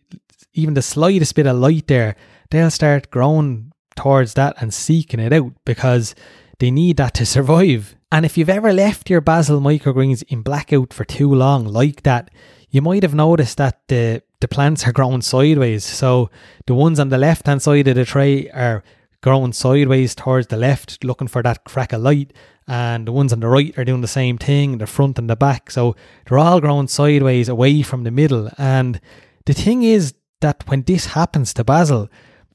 even 0.54 0.74
the 0.74 0.82
slightest 0.82 1.36
bit 1.36 1.46
of 1.46 1.58
light 1.58 1.88
there, 1.88 2.16
they'll 2.50 2.72
start 2.72 3.12
growing 3.12 3.72
towards 3.96 4.34
that 4.36 4.56
and 4.62 4.74
seeking 4.74 5.20
it 5.20 5.34
out 5.34 5.52
because 5.66 6.16
they 6.60 6.72
need 6.72 6.98
that 6.98 7.14
to 7.16 7.26
survive. 7.38 7.96
And 8.12 8.26
if 8.26 8.38
you've 8.38 8.50
ever 8.50 8.74
left 8.74 9.10
your 9.10 9.22
basil 9.22 9.62
microgreens 9.62 10.24
in 10.24 10.42
blackout 10.42 10.94
for 10.94 11.06
too 11.06 11.34
long 11.34 11.66
like 11.66 12.04
that, 12.04 12.32
you 12.70 12.82
might 12.82 13.04
have 13.04 13.14
noticed 13.14 13.58
that 13.58 13.88
the 13.88 14.24
the 14.42 14.48
plants 14.48 14.88
are 14.88 14.94
growing 14.94 15.22
sideways. 15.22 15.84
So 15.84 16.30
the 16.66 16.74
ones 16.74 17.00
on 17.00 17.10
the 17.10 17.18
left 17.18 17.46
hand 17.46 17.62
side 17.62 17.88
of 17.88 17.96
the 17.96 18.06
tray 18.06 18.50
are 18.50 18.84
growing 19.22 19.52
sideways 19.52 20.16
towards 20.16 20.48
the 20.48 20.58
left, 20.58 21.04
looking 21.04 21.28
for 21.28 21.44
that 21.44 21.66
crack 21.66 21.92
of 21.92 22.02
light. 22.02 22.32
And 22.68 23.08
the 23.08 23.12
ones 23.12 23.34
on 23.34 23.42
the 23.42 23.48
right 23.48 23.78
are 23.78 23.84
doing 23.84 24.02
the 24.02 24.08
same 24.08 24.38
thing, 24.38 24.78
the 24.78 24.88
front 24.88 25.20
and 25.20 25.30
the 25.30 25.36
back. 25.36 25.72
So 25.72 25.96
they're 26.26 26.38
all 26.38 26.62
growing 26.62 26.88
sideways 26.88 27.50
away 27.50 27.82
from 27.82 28.04
the 28.04 28.12
middle. 28.12 28.50
And 28.58 29.02
the 29.46 29.54
thing 29.54 29.84
is 29.84 30.14
that 30.42 30.64
when 30.68 30.84
this 30.84 31.08
happens 31.08 31.54
to 31.56 31.64
basil, 31.64 32.08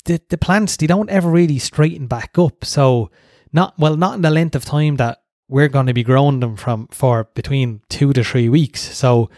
the, 0.05 0.21
the 0.31 0.39
plants 0.39 0.77
they 0.77 0.87
don't 0.87 1.11
ever 1.11 1.29
really 1.29 1.59
straighten 1.59 2.07
back 2.07 2.39
up. 2.39 2.65
So 2.65 3.11
not 3.53 3.79
well, 3.79 3.97
not 3.97 4.15
in 4.15 4.23
the 4.23 4.31
length 4.31 4.55
of 4.55 4.65
time 4.65 4.97
that 4.97 5.24
we're 5.49 5.69
going 5.69 5.87
to 5.87 5.95
be 5.95 6.03
growing 6.03 6.41
them 6.41 6.57
from 6.57 6.89
for 6.89 7.25
between 7.35 7.83
two 7.89 8.13
to 8.13 8.25
three 8.25 8.49
weeks. 8.49 8.81
So, 8.81 9.31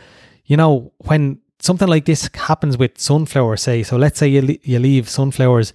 you 0.45 0.57
know, 0.57 0.93
when 0.99 1.41
something 1.59 1.89
like 1.89 2.05
this 2.05 2.29
happens 2.35 2.79
with 2.79 2.99
sunflowers, 2.99 3.63
say. 3.63 3.83
So 3.83 3.97
let's 3.97 4.19
say 4.19 4.29
you, 4.29 4.59
you 4.63 4.79
leave 4.79 5.09
sunflowers 5.09 5.73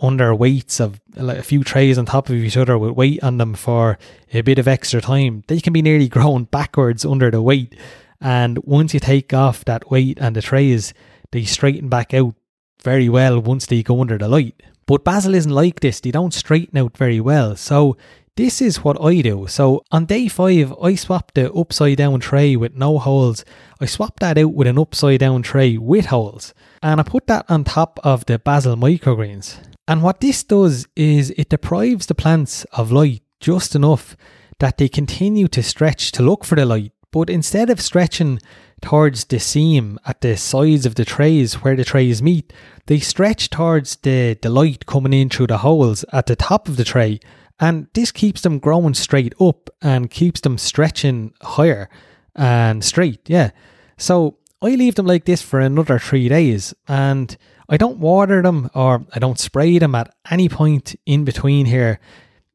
under 0.00 0.34
weights 0.34 0.80
of 0.80 1.00
like 1.16 1.38
a 1.38 1.42
few 1.42 1.62
trays 1.62 1.98
on 1.98 2.06
top 2.06 2.28
of 2.28 2.34
each 2.34 2.56
other 2.56 2.78
with 2.78 2.92
weight 2.92 3.22
on 3.22 3.38
them 3.38 3.54
for 3.54 3.98
a 4.32 4.40
bit 4.40 4.58
of 4.58 4.68
extra 4.68 5.00
time. 5.00 5.42
They 5.46 5.60
can 5.60 5.72
be 5.72 5.82
nearly 5.82 6.08
growing 6.16 6.44
backwards 6.44 7.04
under 7.04 7.30
the 7.30 7.42
weight. 7.42 7.74
And 8.20 8.58
once 8.64 8.92
you 8.92 9.00
take 9.00 9.32
off 9.32 9.64
that 9.64 9.90
weight 9.90 10.18
and 10.20 10.36
the 10.36 10.42
trays, 10.42 10.92
they 11.32 11.44
straighten 11.44 11.88
back 11.88 12.12
out 12.12 12.34
very 12.82 13.08
well 13.08 13.40
once 13.40 13.66
they 13.66 13.82
go 13.82 14.00
under 14.00 14.18
the 14.18 14.28
light. 14.28 14.62
But 14.86 15.04
basil 15.04 15.34
isn't 15.34 15.52
like 15.52 15.80
this, 15.80 16.00
they 16.00 16.10
don't 16.10 16.34
straighten 16.34 16.76
out 16.76 16.96
very 16.96 17.20
well. 17.20 17.54
So 17.56 17.96
this 18.36 18.62
is 18.62 18.82
what 18.82 19.00
I 19.02 19.20
do. 19.20 19.46
So 19.48 19.82
on 19.90 20.06
day 20.06 20.28
five, 20.28 20.72
I 20.82 20.94
swapped 20.94 21.34
the 21.34 21.52
upside 21.52 21.98
down 21.98 22.20
tray 22.20 22.56
with 22.56 22.74
no 22.74 22.98
holes. 22.98 23.44
I 23.80 23.86
swapped 23.86 24.20
that 24.20 24.38
out 24.38 24.54
with 24.54 24.66
an 24.66 24.78
upside 24.78 25.20
down 25.20 25.42
tray 25.42 25.76
with 25.76 26.06
holes. 26.06 26.54
And 26.82 27.00
I 27.00 27.02
put 27.02 27.26
that 27.26 27.44
on 27.48 27.64
top 27.64 28.00
of 28.02 28.26
the 28.26 28.38
basil 28.38 28.76
microgreens. 28.76 29.58
And 29.86 30.02
what 30.02 30.20
this 30.20 30.44
does 30.44 30.86
is 30.96 31.30
it 31.36 31.48
deprives 31.48 32.06
the 32.06 32.14
plants 32.14 32.64
of 32.72 32.92
light 32.92 33.22
just 33.40 33.74
enough 33.74 34.16
that 34.60 34.78
they 34.78 34.88
continue 34.88 35.48
to 35.48 35.62
stretch 35.62 36.12
to 36.12 36.22
look 36.22 36.44
for 36.44 36.54
the 36.54 36.64
light. 36.64 36.92
But 37.12 37.28
instead 37.28 37.70
of 37.70 37.80
stretching 37.80 38.38
towards 38.80 39.24
the 39.24 39.40
seam 39.40 39.98
at 40.06 40.20
the 40.20 40.36
sides 40.36 40.86
of 40.86 40.94
the 40.94 41.04
trays 41.04 41.54
where 41.54 41.74
the 41.74 41.84
trays 41.84 42.22
meet, 42.22 42.52
they 42.86 43.00
stretch 43.00 43.50
towards 43.50 43.96
the, 43.96 44.38
the 44.40 44.48
light 44.48 44.86
coming 44.86 45.12
in 45.12 45.28
through 45.28 45.48
the 45.48 45.58
holes 45.58 46.04
at 46.12 46.26
the 46.26 46.36
top 46.36 46.68
of 46.68 46.76
the 46.76 46.84
tray 46.84 47.18
and 47.60 47.88
this 47.92 48.10
keeps 48.10 48.40
them 48.40 48.58
growing 48.58 48.94
straight 48.94 49.34
up 49.38 49.68
and 49.82 50.10
keeps 50.10 50.40
them 50.40 50.56
stretching 50.56 51.34
higher 51.42 51.90
and 52.34 52.82
straight. 52.82 53.20
Yeah. 53.28 53.50
So 53.98 54.38
I 54.62 54.70
leave 54.70 54.94
them 54.94 55.06
like 55.06 55.26
this 55.26 55.42
for 55.42 55.60
another 55.60 55.98
three 55.98 56.28
days 56.28 56.74
and 56.88 57.36
I 57.68 57.76
don't 57.76 57.98
water 57.98 58.42
them 58.42 58.70
or 58.74 59.06
I 59.14 59.18
don't 59.18 59.38
spray 59.38 59.78
them 59.78 59.94
at 59.94 60.14
any 60.30 60.48
point 60.48 60.96
in 61.04 61.24
between 61.24 61.66
here. 61.66 62.00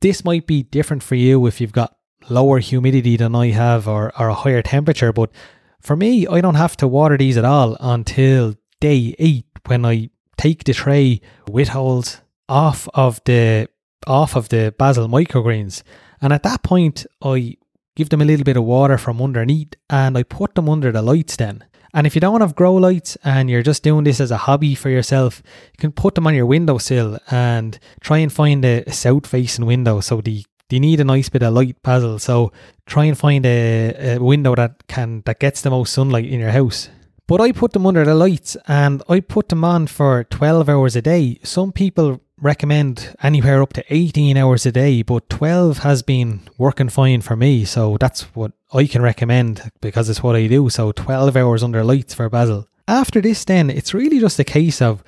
This 0.01 0.25
might 0.25 0.47
be 0.47 0.63
different 0.63 1.03
for 1.03 1.15
you 1.15 1.45
if 1.45 1.61
you've 1.61 1.71
got 1.71 1.95
lower 2.27 2.57
humidity 2.59 3.15
than 3.15 3.35
I 3.35 3.51
have 3.51 3.87
or, 3.87 4.11
or 4.19 4.29
a 4.29 4.33
higher 4.33 4.63
temperature, 4.63 5.13
but 5.13 5.31
for 5.79 5.95
me, 5.95 6.25
I 6.25 6.41
don't 6.41 6.55
have 6.55 6.75
to 6.77 6.87
water 6.87 7.15
these 7.15 7.37
at 7.37 7.45
all 7.45 7.77
until 7.79 8.55
day 8.81 9.15
eight 9.19 9.45
when 9.67 9.85
I 9.85 10.09
take 10.35 10.63
the 10.63 10.73
tray 10.73 11.21
with 11.47 11.69
holes 11.69 12.21
off 12.49 12.89
of 12.95 13.21
the 13.25 13.69
off 14.07 14.35
of 14.35 14.49
the 14.49 14.73
basil 14.77 15.07
microgreens. 15.07 15.83
And 16.21 16.33
at 16.33 16.43
that 16.43 16.63
point, 16.63 17.05
I 17.21 17.57
give 17.95 18.09
them 18.09 18.21
a 18.21 18.25
little 18.25 18.43
bit 18.43 18.57
of 18.57 18.63
water 18.63 18.97
from 18.97 19.21
underneath 19.21 19.73
and 19.89 20.17
I 20.17 20.23
put 20.23 20.55
them 20.55 20.69
under 20.69 20.91
the 20.91 21.01
lights 21.01 21.35
then. 21.35 21.63
And 21.93 22.05
if 22.05 22.13
you 22.13 22.19
don't 22.19 22.41
have 22.41 22.55
grow 22.55 22.75
lights 22.75 23.17
and 23.23 23.49
you're 23.49 23.63
just 23.63 23.81
doing 23.81 24.03
this 24.03 24.19
as 24.19 24.29
a 24.29 24.37
hobby 24.37 24.75
for 24.75 24.89
yourself, 24.89 25.41
you 25.45 25.77
can 25.77 25.93
put 25.93 26.15
them 26.15 26.27
on 26.27 26.35
your 26.35 26.45
windowsill 26.45 27.17
and 27.31 27.79
try 28.01 28.17
and 28.17 28.31
find 28.31 28.65
a, 28.65 28.83
south 28.91 29.25
facing 29.25 29.65
window. 29.65 30.01
So 30.01 30.19
the 30.19 30.45
they 30.69 30.79
need 30.79 30.99
a 30.99 31.03
nice 31.03 31.29
bit 31.29 31.43
of 31.43 31.53
light 31.53 31.81
basil. 31.83 32.19
So 32.19 32.51
try 32.85 33.05
and 33.05 33.17
find 33.17 33.45
a, 33.45 34.15
a 34.15 34.17
window 34.17 34.55
that 34.55 34.87
can 34.87 35.21
that 35.25 35.39
gets 35.39 35.61
the 35.61 35.69
most 35.69 35.93
sunlight 35.93 36.25
in 36.25 36.41
your 36.41 36.51
house. 36.51 36.89
But 37.27 37.39
I 37.39 37.53
put 37.53 37.71
them 37.71 37.85
under 37.85 38.03
the 38.03 38.13
lights 38.13 38.57
and 38.67 39.01
I 39.07 39.21
put 39.21 39.49
them 39.49 39.63
on 39.63 39.87
for 39.87 40.25
12 40.25 40.67
hours 40.67 40.95
a 40.95 41.01
day. 41.01 41.39
Some 41.43 41.71
people 41.71 42.19
recommend 42.41 43.15
anywhere 43.23 43.61
up 43.61 43.73
to 43.73 43.83
18 43.89 44.37
hours 44.37 44.65
a 44.65 44.71
day, 44.71 45.01
but 45.01 45.29
12 45.29 45.79
has 45.79 46.03
been 46.03 46.41
working 46.57 46.89
fine 46.89 47.21
for 47.21 47.35
me. 47.35 47.65
So 47.65 47.97
that's 47.97 48.23
what 48.35 48.51
I 48.73 48.87
can 48.87 49.01
recommend 49.01 49.71
because 49.81 50.09
it's 50.09 50.23
what 50.23 50.35
I 50.35 50.47
do. 50.47 50.69
So 50.69 50.91
12 50.91 51.35
hours 51.35 51.63
under 51.63 51.83
lights 51.83 52.13
for 52.13 52.29
basil. 52.29 52.67
After 52.87 53.21
this, 53.21 53.43
then, 53.45 53.69
it's 53.69 53.93
really 53.93 54.19
just 54.19 54.39
a 54.39 54.43
case 54.43 54.81
of 54.81 55.03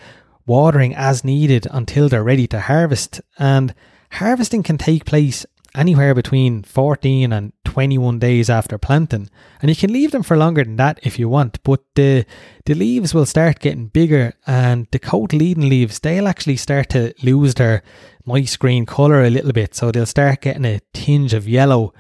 watering 0.48 0.96
as 0.96 1.24
needed 1.24 1.68
until 1.70 2.10
they're 2.10 2.24
ready 2.24 2.48
to 2.48 2.62
harvest. 2.62 3.22
And 3.38 3.76
harvesting 4.14 4.64
can 4.64 4.78
take 4.78 5.06
place 5.06 5.46
anywhere 5.78 6.14
between 6.14 6.64
14 6.64 7.32
and 7.32 7.54
21 7.64 8.20
days 8.20 8.50
after 8.50 8.78
planting. 8.78 9.30
And 9.62 9.70
you 9.70 9.76
can 9.76 9.94
leave 9.94 10.12
them 10.12 10.24
for 10.24 10.36
longer 10.36 10.64
than 10.64 10.76
that 10.78 11.00
if 11.04 11.20
you 11.20 11.30
want, 11.30 11.62
but 11.64 11.82
the, 11.96 12.26
the 12.66 12.74
leaves 12.74 13.14
will 13.14 13.26
start 13.26 13.60
getting 13.60 13.88
bigger 13.88 14.34
and 14.46 14.88
the 14.92 15.00
cotyledon 15.00 15.70
leaves, 15.70 16.00
they'll 16.00 16.28
actually 16.28 16.58
start 16.58 16.90
to 16.90 17.14
lose 17.24 17.54
their 17.54 17.84
nice 18.26 18.58
green 18.58 18.86
colour 18.86 19.24
a 19.24 19.30
little 19.30 19.54
bit. 19.54 19.76
So 19.76 19.92
they'll 19.92 20.06
start 20.06 20.42
getting 20.42 20.66
a 20.66 20.82
tinge 20.94 21.34
of 21.34 21.48
yellow 21.48 21.94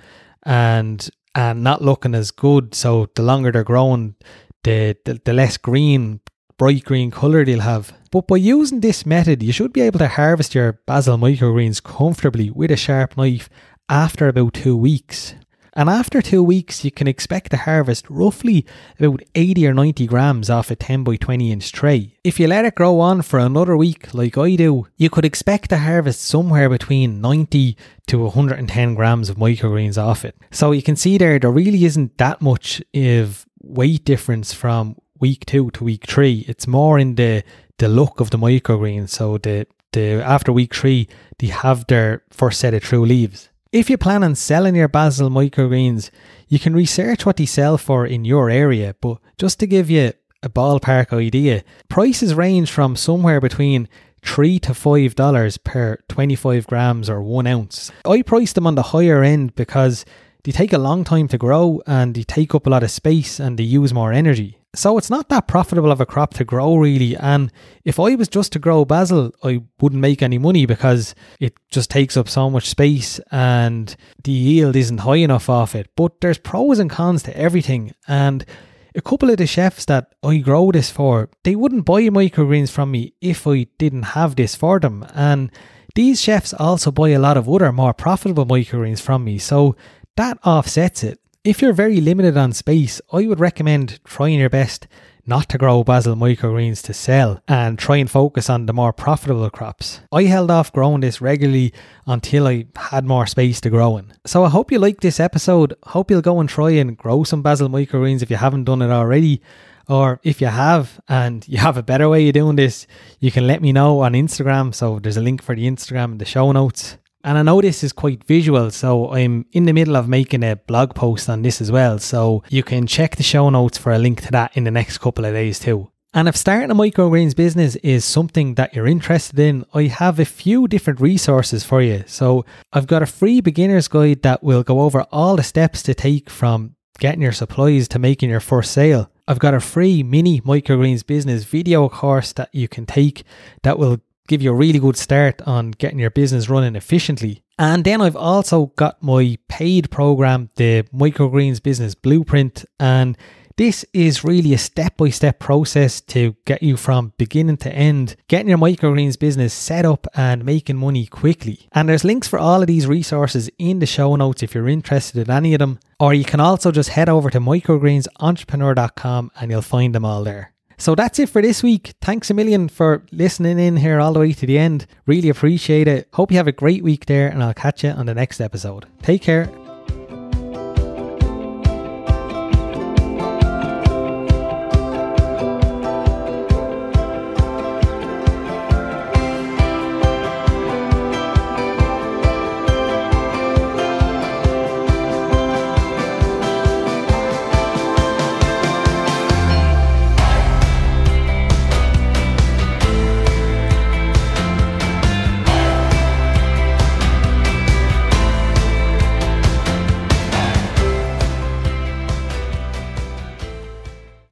and 0.43 1.09
and 1.35 1.63
not 1.63 1.83
looking 1.83 2.15
as 2.15 2.31
good. 2.31 2.73
So 2.73 3.09
the 3.13 3.21
longer 3.21 3.51
they're 3.51 3.63
growing, 3.63 4.15
the, 4.63 4.97
the, 5.05 5.21
the 5.23 5.33
less 5.33 5.57
green 5.57 6.19
bright 6.57 6.83
green 6.83 7.11
colour 7.11 7.45
they'll 7.45 7.61
have. 7.61 7.93
But 8.11 8.27
by 8.27 8.37
using 8.37 8.79
this 8.79 9.05
method, 9.05 9.43
you 9.43 9.51
should 9.51 9.73
be 9.73 9.81
able 9.81 9.99
to 9.99 10.07
harvest 10.07 10.55
your 10.55 10.73
basil 10.85 11.17
microgreens 11.17 11.83
comfortably 11.83 12.49
with 12.49 12.71
a 12.71 12.77
sharp 12.77 13.17
knife 13.17 13.49
after 13.89 14.27
about 14.27 14.53
two 14.53 14.75
weeks. 14.75 15.35
And 15.77 15.91
after 15.91 16.23
two 16.23 16.41
weeks, 16.41 16.83
you 16.83 16.89
can 16.89 17.07
expect 17.07 17.51
to 17.51 17.57
harvest 17.57 18.09
roughly 18.09 18.65
about 18.99 19.21
80 19.35 19.67
or 19.67 19.73
90 19.75 20.07
grams 20.07 20.49
off 20.49 20.71
a 20.71 20.75
10 20.75 21.03
by 21.03 21.17
20 21.17 21.51
inch 21.51 21.71
tray. 21.71 22.17
If 22.23 22.39
you 22.39 22.47
let 22.47 22.65
it 22.65 22.73
grow 22.73 22.99
on 22.99 23.21
for 23.21 23.37
another 23.37 23.77
week, 23.77 24.11
like 24.11 24.39
I 24.39 24.55
do, 24.55 24.87
you 24.97 25.11
could 25.11 25.23
expect 25.23 25.69
to 25.69 25.77
harvest 25.77 26.21
somewhere 26.21 26.67
between 26.67 27.21
90 27.21 27.77
to 28.07 28.23
110 28.23 28.95
grams 28.95 29.29
of 29.29 29.37
microgreens 29.37 30.01
off 30.01 30.25
it. 30.25 30.35
So 30.49 30.71
you 30.71 30.81
can 30.81 30.95
see 30.95 31.19
there, 31.19 31.37
there 31.37 31.51
really 31.51 31.85
isn't 31.85 32.17
that 32.17 32.41
much 32.41 32.81
of 32.95 33.45
weight 33.61 34.03
difference 34.03 34.53
from 34.53 34.95
week 35.19 35.45
two 35.45 35.71
to 35.71 35.83
week 35.83 36.05
three. 36.05 36.45
It's 36.47 36.67
more 36.67 36.99
in 36.99 37.15
the 37.15 37.43
the 37.77 37.87
look 37.87 38.19
of 38.19 38.29
the 38.29 38.37
microgreens. 38.37 39.09
So 39.09 39.37
the 39.37 39.67
the 39.93 40.21
after 40.23 40.51
week 40.51 40.75
three, 40.75 41.07
they 41.39 41.47
have 41.47 41.87
their 41.87 42.23
first 42.29 42.59
set 42.59 42.73
of 42.73 42.83
true 42.83 43.05
leaves. 43.05 43.49
If 43.71 43.89
you 43.89 43.97
plan 43.97 44.23
on 44.23 44.35
selling 44.35 44.75
your 44.75 44.87
basil 44.87 45.29
microgreens, 45.29 46.09
you 46.47 46.59
can 46.59 46.73
research 46.73 47.25
what 47.25 47.37
they 47.37 47.45
sell 47.45 47.77
for 47.77 48.05
in 48.05 48.25
your 48.25 48.49
area. 48.49 48.95
But 49.01 49.17
just 49.37 49.59
to 49.59 49.67
give 49.67 49.89
you 49.89 50.13
a 50.41 50.49
ballpark 50.49 51.11
idea, 51.13 51.63
prices 51.89 52.33
range 52.33 52.71
from 52.71 52.95
somewhere 52.95 53.41
between 53.41 53.89
three 54.23 54.59
to 54.59 54.73
five 54.73 55.15
dollars 55.15 55.57
per 55.57 55.97
25 56.09 56.67
grams 56.67 57.09
or 57.09 57.21
one 57.21 57.47
ounce. 57.47 57.91
I 58.05 58.21
priced 58.21 58.55
them 58.55 58.67
on 58.67 58.75
the 58.75 58.83
higher 58.93 59.23
end 59.23 59.55
because 59.55 60.05
they 60.43 60.51
take 60.51 60.73
a 60.73 60.77
long 60.77 61.03
time 61.03 61.27
to 61.29 61.37
grow 61.37 61.81
and 61.85 62.15
they 62.15 62.23
take 62.23 62.55
up 62.55 62.67
a 62.67 62.69
lot 62.69 62.83
of 62.83 62.91
space 62.91 63.39
and 63.39 63.57
they 63.57 63.63
use 63.63 63.93
more 63.93 64.13
energy. 64.13 64.59
So 64.77 64.97
it's 64.99 65.09
not 65.09 65.29
that 65.29 65.47
profitable 65.47 65.91
of 65.91 65.99
a 65.99 66.05
crop 66.05 66.35
to 66.35 66.45
grow 66.45 66.75
really. 66.75 67.15
And 67.17 67.51
if 67.83 67.99
I 67.99 68.13
was 68.13 68.27
just 68.27 68.51
to 68.53 68.59
grow 68.59 68.85
basil, 68.85 69.31
I 69.43 69.63
wouldn't 69.81 70.01
make 70.01 70.21
any 70.21 70.37
money 70.37 70.67
because 70.67 71.15
it 71.39 71.57
just 71.71 71.89
takes 71.89 72.15
up 72.15 72.29
so 72.29 72.49
much 72.49 72.69
space 72.69 73.19
and 73.31 73.95
the 74.23 74.31
yield 74.31 74.75
isn't 74.75 74.99
high 74.99 75.17
enough 75.17 75.49
off 75.49 75.73
it. 75.73 75.89
But 75.95 76.21
there's 76.21 76.37
pros 76.37 76.77
and 76.77 76.91
cons 76.91 77.23
to 77.23 77.35
everything. 77.35 77.93
And 78.07 78.45
a 78.93 79.01
couple 79.01 79.31
of 79.31 79.37
the 79.37 79.47
chefs 79.47 79.85
that 79.85 80.13
I 80.23 80.37
grow 80.37 80.71
this 80.71 80.91
for, 80.91 81.29
they 81.43 81.55
wouldn't 81.55 81.85
buy 81.85 82.03
microgreens 82.03 82.69
from 82.69 82.91
me 82.91 83.13
if 83.19 83.47
I 83.47 83.65
didn't 83.79 84.13
have 84.13 84.35
this 84.35 84.55
for 84.55 84.79
them. 84.79 85.07
And 85.15 85.51
these 85.95 86.21
chefs 86.21 86.53
also 86.53 86.91
buy 86.91 87.09
a 87.09 87.19
lot 87.19 87.37
of 87.37 87.49
other 87.49 87.71
more 87.71 87.95
profitable 87.95 88.45
microgreens 88.45 89.01
from 89.01 89.23
me. 89.23 89.39
So 89.39 89.75
that 90.17 90.37
offsets 90.45 91.03
it. 91.03 91.19
If 91.47 91.61
you're 91.61 91.71
very 91.71 92.01
limited 92.01 92.35
on 92.35 92.51
space, 92.51 92.99
I 93.13 93.25
would 93.25 93.39
recommend 93.39 94.03
trying 94.03 94.37
your 94.37 94.49
best 94.49 94.85
not 95.25 95.47
to 95.47 95.57
grow 95.57 95.81
basil 95.81 96.13
microgreens 96.13 96.83
to 96.83 96.93
sell 96.93 97.41
and 97.47 97.79
try 97.79 97.95
and 97.95 98.11
focus 98.11 98.49
on 98.49 98.65
the 98.65 98.73
more 98.73 98.91
profitable 98.91 99.49
crops. 99.49 100.01
I 100.11 100.23
held 100.23 100.51
off 100.51 100.73
growing 100.73 100.99
this 100.99 101.21
regularly 101.21 101.71
until 102.05 102.47
I 102.47 102.65
had 102.75 103.05
more 103.05 103.25
space 103.25 103.61
to 103.61 103.69
grow 103.69 103.95
in. 103.95 104.11
So 104.25 104.43
I 104.43 104.49
hope 104.49 104.73
you 104.73 104.77
like 104.77 104.99
this 104.99 105.21
episode. 105.21 105.73
Hope 105.83 106.11
you'll 106.11 106.21
go 106.21 106.41
and 106.41 106.49
try 106.49 106.71
and 106.71 106.97
grow 106.97 107.23
some 107.23 107.43
basil 107.43 107.69
microgreens 107.69 108.21
if 108.21 108.29
you 108.29 108.35
haven't 108.35 108.65
done 108.65 108.81
it 108.81 108.91
already. 108.91 109.41
Or 109.87 110.19
if 110.23 110.41
you 110.41 110.47
have 110.47 110.99
and 111.07 111.47
you 111.47 111.59
have 111.59 111.77
a 111.77 111.81
better 111.81 112.09
way 112.09 112.27
of 112.27 112.33
doing 112.33 112.57
this, 112.57 112.87
you 113.21 113.31
can 113.31 113.47
let 113.47 113.61
me 113.61 113.71
know 113.71 114.01
on 114.01 114.11
Instagram. 114.11 114.75
So 114.75 114.99
there's 114.99 115.15
a 115.15 115.21
link 115.21 115.41
for 115.41 115.55
the 115.55 115.65
Instagram 115.65 116.11
in 116.11 116.17
the 116.17 116.25
show 116.25 116.51
notes. 116.51 116.97
And 117.23 117.37
I 117.37 117.41
know 117.41 117.61
this 117.61 117.83
is 117.83 117.91
quite 117.91 118.23
visual, 118.23 118.71
so 118.71 119.11
I'm 119.11 119.45
in 119.51 119.65
the 119.65 119.73
middle 119.73 119.97
of 119.97 120.07
making 120.07 120.43
a 120.43 120.55
blog 120.55 120.95
post 120.95 121.29
on 121.29 121.41
this 121.41 121.59
as 121.61 121.71
well. 121.71 121.99
So 121.99 122.43
you 122.49 122.63
can 122.63 122.87
check 122.87 123.15
the 123.15 123.23
show 123.23 123.49
notes 123.49 123.77
for 123.77 123.91
a 123.91 123.97
link 123.97 124.21
to 124.21 124.31
that 124.31 124.55
in 124.55 124.63
the 124.63 124.71
next 124.71 124.99
couple 124.99 125.25
of 125.25 125.33
days 125.33 125.59
too. 125.59 125.91
And 126.13 126.27
if 126.27 126.37
starting 126.37 126.71
a 126.71 126.75
microgreens 126.75 127.35
business 127.35 127.75
is 127.77 128.05
something 128.05 128.55
that 128.55 128.73
you're 128.73 128.87
interested 128.87 129.37
in, 129.39 129.65
I 129.73 129.83
have 129.83 130.19
a 130.19 130.25
few 130.25 130.67
different 130.67 131.01
resources 131.01 131.63
for 131.63 131.81
you. 131.81 132.03
So 132.07 132.45
I've 132.71 132.87
got 132.87 133.03
a 133.03 133.05
free 133.05 133.41
beginner's 133.41 133.87
guide 133.87 134.21
that 134.23 134.41
will 134.41 134.63
go 134.63 134.81
over 134.81 135.05
all 135.11 135.35
the 135.35 135.43
steps 135.43 135.83
to 135.83 135.93
take 135.93 136.29
from 136.29 136.75
getting 136.97 137.21
your 137.21 137.33
supplies 137.33 137.87
to 137.89 137.99
making 137.99 138.29
your 138.29 138.39
first 138.39 138.71
sale. 138.71 139.11
I've 139.27 139.39
got 139.39 139.53
a 139.53 139.59
free 139.59 140.01
mini 140.01 140.41
microgreens 140.41 141.05
business 141.05 141.43
video 141.43 141.89
course 141.89 142.31
that 142.33 142.49
you 142.53 142.67
can 142.67 142.85
take 142.85 143.23
that 143.63 143.77
will 143.77 143.99
give 144.27 144.41
you 144.41 144.51
a 144.51 144.55
really 144.55 144.79
good 144.79 144.97
start 144.97 145.41
on 145.43 145.71
getting 145.71 145.99
your 145.99 146.11
business 146.11 146.49
running 146.49 146.75
efficiently. 146.75 147.43
And 147.59 147.83
then 147.83 148.01
I've 148.01 148.15
also 148.15 148.67
got 148.75 149.01
my 149.01 149.37
paid 149.47 149.89
program, 149.89 150.49
the 150.55 150.83
Microgreens 150.93 151.61
Business 151.61 151.95
Blueprint, 151.95 152.65
and 152.79 153.17
this 153.57 153.83
is 153.91 154.23
really 154.23 154.53
a 154.53 154.57
step 154.59 154.97
by 154.97 155.09
step 155.09 155.39
process 155.39 155.99
to 156.01 156.35
get 156.45 156.61
you 156.61 156.77
from 156.77 157.13
beginning 157.17 157.57
to 157.57 157.73
end, 157.73 158.15
getting 158.27 158.49
your 158.49 158.59
microgreens 158.59 159.17
business 159.17 159.51
set 159.51 159.83
up 159.83 160.05
and 160.13 160.45
making 160.45 160.77
money 160.77 161.07
quickly. 161.07 161.67
And 161.71 161.89
there's 161.89 162.03
links 162.03 162.27
for 162.27 162.37
all 162.37 162.61
of 162.61 162.67
these 162.67 162.85
resources 162.85 163.49
in 163.57 163.79
the 163.79 163.87
show 163.87 164.15
notes 164.15 164.43
if 164.43 164.53
you're 164.53 164.69
interested 164.69 165.27
in 165.27 165.33
any 165.33 165.55
of 165.55 165.59
them. 165.59 165.79
Or 165.99 166.13
you 166.13 166.23
can 166.23 166.39
also 166.39 166.71
just 166.71 166.89
head 166.89 167.09
over 167.09 167.31
to 167.31 167.39
microgreensentrepreneur.com 167.39 169.31
and 169.41 169.49
you'll 169.49 169.63
find 169.63 169.95
them 169.95 170.05
all 170.05 170.23
there. 170.23 170.53
So 170.77 170.95
that's 170.95 171.19
it 171.19 171.29
for 171.29 171.41
this 171.41 171.63
week. 171.63 171.93
Thanks 172.01 172.29
a 172.29 172.33
million 172.33 172.69
for 172.69 173.03
listening 173.11 173.59
in 173.59 173.77
here 173.77 173.99
all 173.99 174.13
the 174.13 174.19
way 174.19 174.33
to 174.33 174.45
the 174.45 174.57
end. 174.57 174.85
Really 175.05 175.29
appreciate 175.29 175.87
it. 175.87 176.07
Hope 176.13 176.31
you 176.31 176.37
have 176.37 176.47
a 176.47 176.51
great 176.51 176.83
week 176.83 177.07
there, 177.07 177.27
and 177.27 177.43
I'll 177.43 177.53
catch 177.53 177.83
you 177.83 177.89
on 177.89 178.05
the 178.05 178.13
next 178.13 178.39
episode. 178.39 178.85
Take 179.01 179.23
care. 179.23 179.49